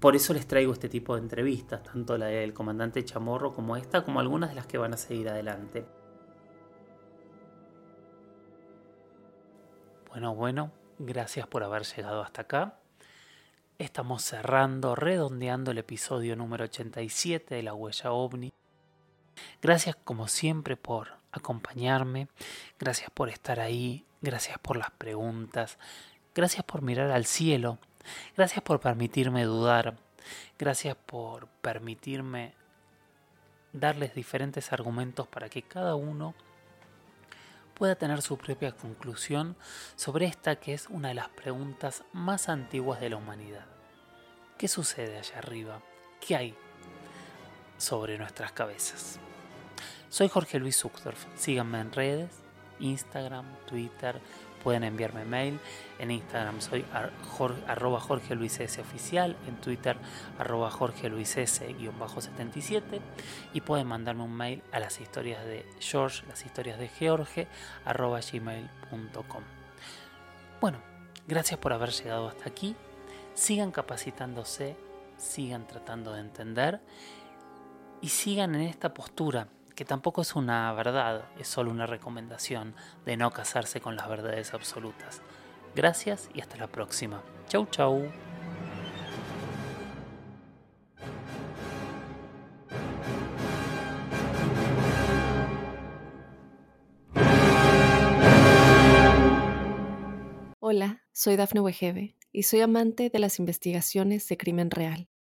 Por 0.00 0.16
eso 0.16 0.34
les 0.34 0.48
traigo 0.48 0.72
este 0.72 0.88
tipo 0.88 1.14
de 1.14 1.22
entrevistas, 1.22 1.84
tanto 1.84 2.18
la 2.18 2.26
del 2.26 2.52
comandante 2.52 3.04
Chamorro 3.04 3.52
como 3.54 3.76
esta, 3.76 4.02
como 4.02 4.18
algunas 4.18 4.50
de 4.50 4.56
las 4.56 4.66
que 4.66 4.78
van 4.78 4.92
a 4.92 4.96
seguir 4.96 5.28
adelante. 5.28 5.86
Bueno, 10.08 10.34
bueno, 10.34 10.72
gracias 10.98 11.46
por 11.46 11.62
haber 11.62 11.84
llegado 11.84 12.20
hasta 12.20 12.42
acá. 12.42 12.81
Estamos 13.82 14.22
cerrando, 14.22 14.94
redondeando 14.94 15.72
el 15.72 15.78
episodio 15.78 16.36
número 16.36 16.62
87 16.62 17.56
de 17.56 17.62
La 17.64 17.74
Huella 17.74 18.12
OVNI. 18.12 18.52
Gracias 19.60 19.96
como 20.04 20.28
siempre 20.28 20.76
por 20.76 21.08
acompañarme, 21.32 22.28
gracias 22.78 23.10
por 23.10 23.28
estar 23.28 23.58
ahí, 23.58 24.06
gracias 24.20 24.56
por 24.60 24.76
las 24.76 24.92
preguntas, 24.92 25.78
gracias 26.32 26.64
por 26.64 26.82
mirar 26.82 27.10
al 27.10 27.26
cielo, 27.26 27.78
gracias 28.36 28.62
por 28.62 28.78
permitirme 28.78 29.42
dudar, 29.42 29.96
gracias 30.60 30.94
por 30.94 31.48
permitirme 31.48 32.54
darles 33.72 34.14
diferentes 34.14 34.72
argumentos 34.72 35.26
para 35.26 35.48
que 35.48 35.62
cada 35.62 35.96
uno 35.96 36.36
pueda 37.74 37.94
tener 37.94 38.22
su 38.22 38.36
propia 38.36 38.72
conclusión 38.72 39.56
sobre 39.96 40.26
esta 40.26 40.56
que 40.56 40.74
es 40.74 40.88
una 40.88 41.08
de 41.08 41.14
las 41.14 41.28
preguntas 41.28 42.04
más 42.12 42.48
antiguas 42.48 43.00
de 43.00 43.10
la 43.10 43.16
humanidad. 43.16 43.66
¿Qué 44.58 44.68
sucede 44.68 45.18
allá 45.18 45.38
arriba? 45.38 45.82
¿Qué 46.20 46.36
hay 46.36 46.54
sobre 47.78 48.18
nuestras 48.18 48.52
cabezas? 48.52 49.18
Soy 50.08 50.28
Jorge 50.28 50.58
Luis 50.58 50.76
Zuckdorf. 50.76 51.24
Síganme 51.36 51.80
en 51.80 51.92
redes, 51.92 52.30
Instagram, 52.78 53.46
Twitter, 53.66 54.20
pueden 54.62 54.84
enviarme 54.84 55.24
mail. 55.24 55.58
En 55.98 56.10
Instagram 56.10 56.60
soy 56.60 56.84
arroba 57.66 58.00
Jorge 58.00 58.34
Luis 58.34 58.60
S 58.60 58.80
oficial, 58.80 59.36
en 59.46 59.56
Twitter 59.56 59.96
arroba 60.38 60.70
Jorge 60.70 61.08
Luis 61.08 61.36
S-77 61.36 63.00
y 63.52 63.60
pueden 63.60 63.86
mandarme 63.86 64.22
un 64.22 64.34
mail 64.34 64.62
a 64.72 64.80
las 64.80 65.00
historias 65.00 65.44
de 65.44 65.66
George, 65.80 66.24
las 66.28 66.44
historias 66.44 66.78
de 66.78 66.88
George 66.88 67.48
arroba 67.84 68.20
gmail.com. 68.20 69.42
Bueno, 70.60 70.78
gracias 71.26 71.58
por 71.58 71.72
haber 71.72 71.90
llegado 71.90 72.28
hasta 72.28 72.48
aquí. 72.48 72.76
Sigan 73.34 73.70
capacitándose, 73.70 74.76
sigan 75.16 75.66
tratando 75.66 76.12
de 76.12 76.20
entender 76.20 76.80
y 78.00 78.08
sigan 78.08 78.54
en 78.54 78.62
esta 78.62 78.92
postura 78.92 79.48
que 79.82 79.86
tampoco 79.86 80.22
es 80.22 80.36
una 80.36 80.72
verdad, 80.74 81.24
es 81.40 81.48
solo 81.48 81.72
una 81.72 81.86
recomendación 81.86 82.76
de 83.04 83.16
no 83.16 83.32
casarse 83.32 83.80
con 83.80 83.96
las 83.96 84.08
verdades 84.08 84.54
absolutas. 84.54 85.22
Gracias 85.74 86.30
y 86.32 86.40
hasta 86.40 86.56
la 86.56 86.68
próxima. 86.68 87.20
Chau 87.48 87.66
chau. 87.66 88.08
Hola, 100.60 101.02
soy 101.10 101.34
Dafne 101.34 101.60
Wegebe 101.60 102.16
y 102.30 102.44
soy 102.44 102.60
amante 102.60 103.10
de 103.10 103.18
las 103.18 103.40
investigaciones 103.40 104.28
de 104.28 104.36
crimen 104.36 104.70
real. 104.70 105.08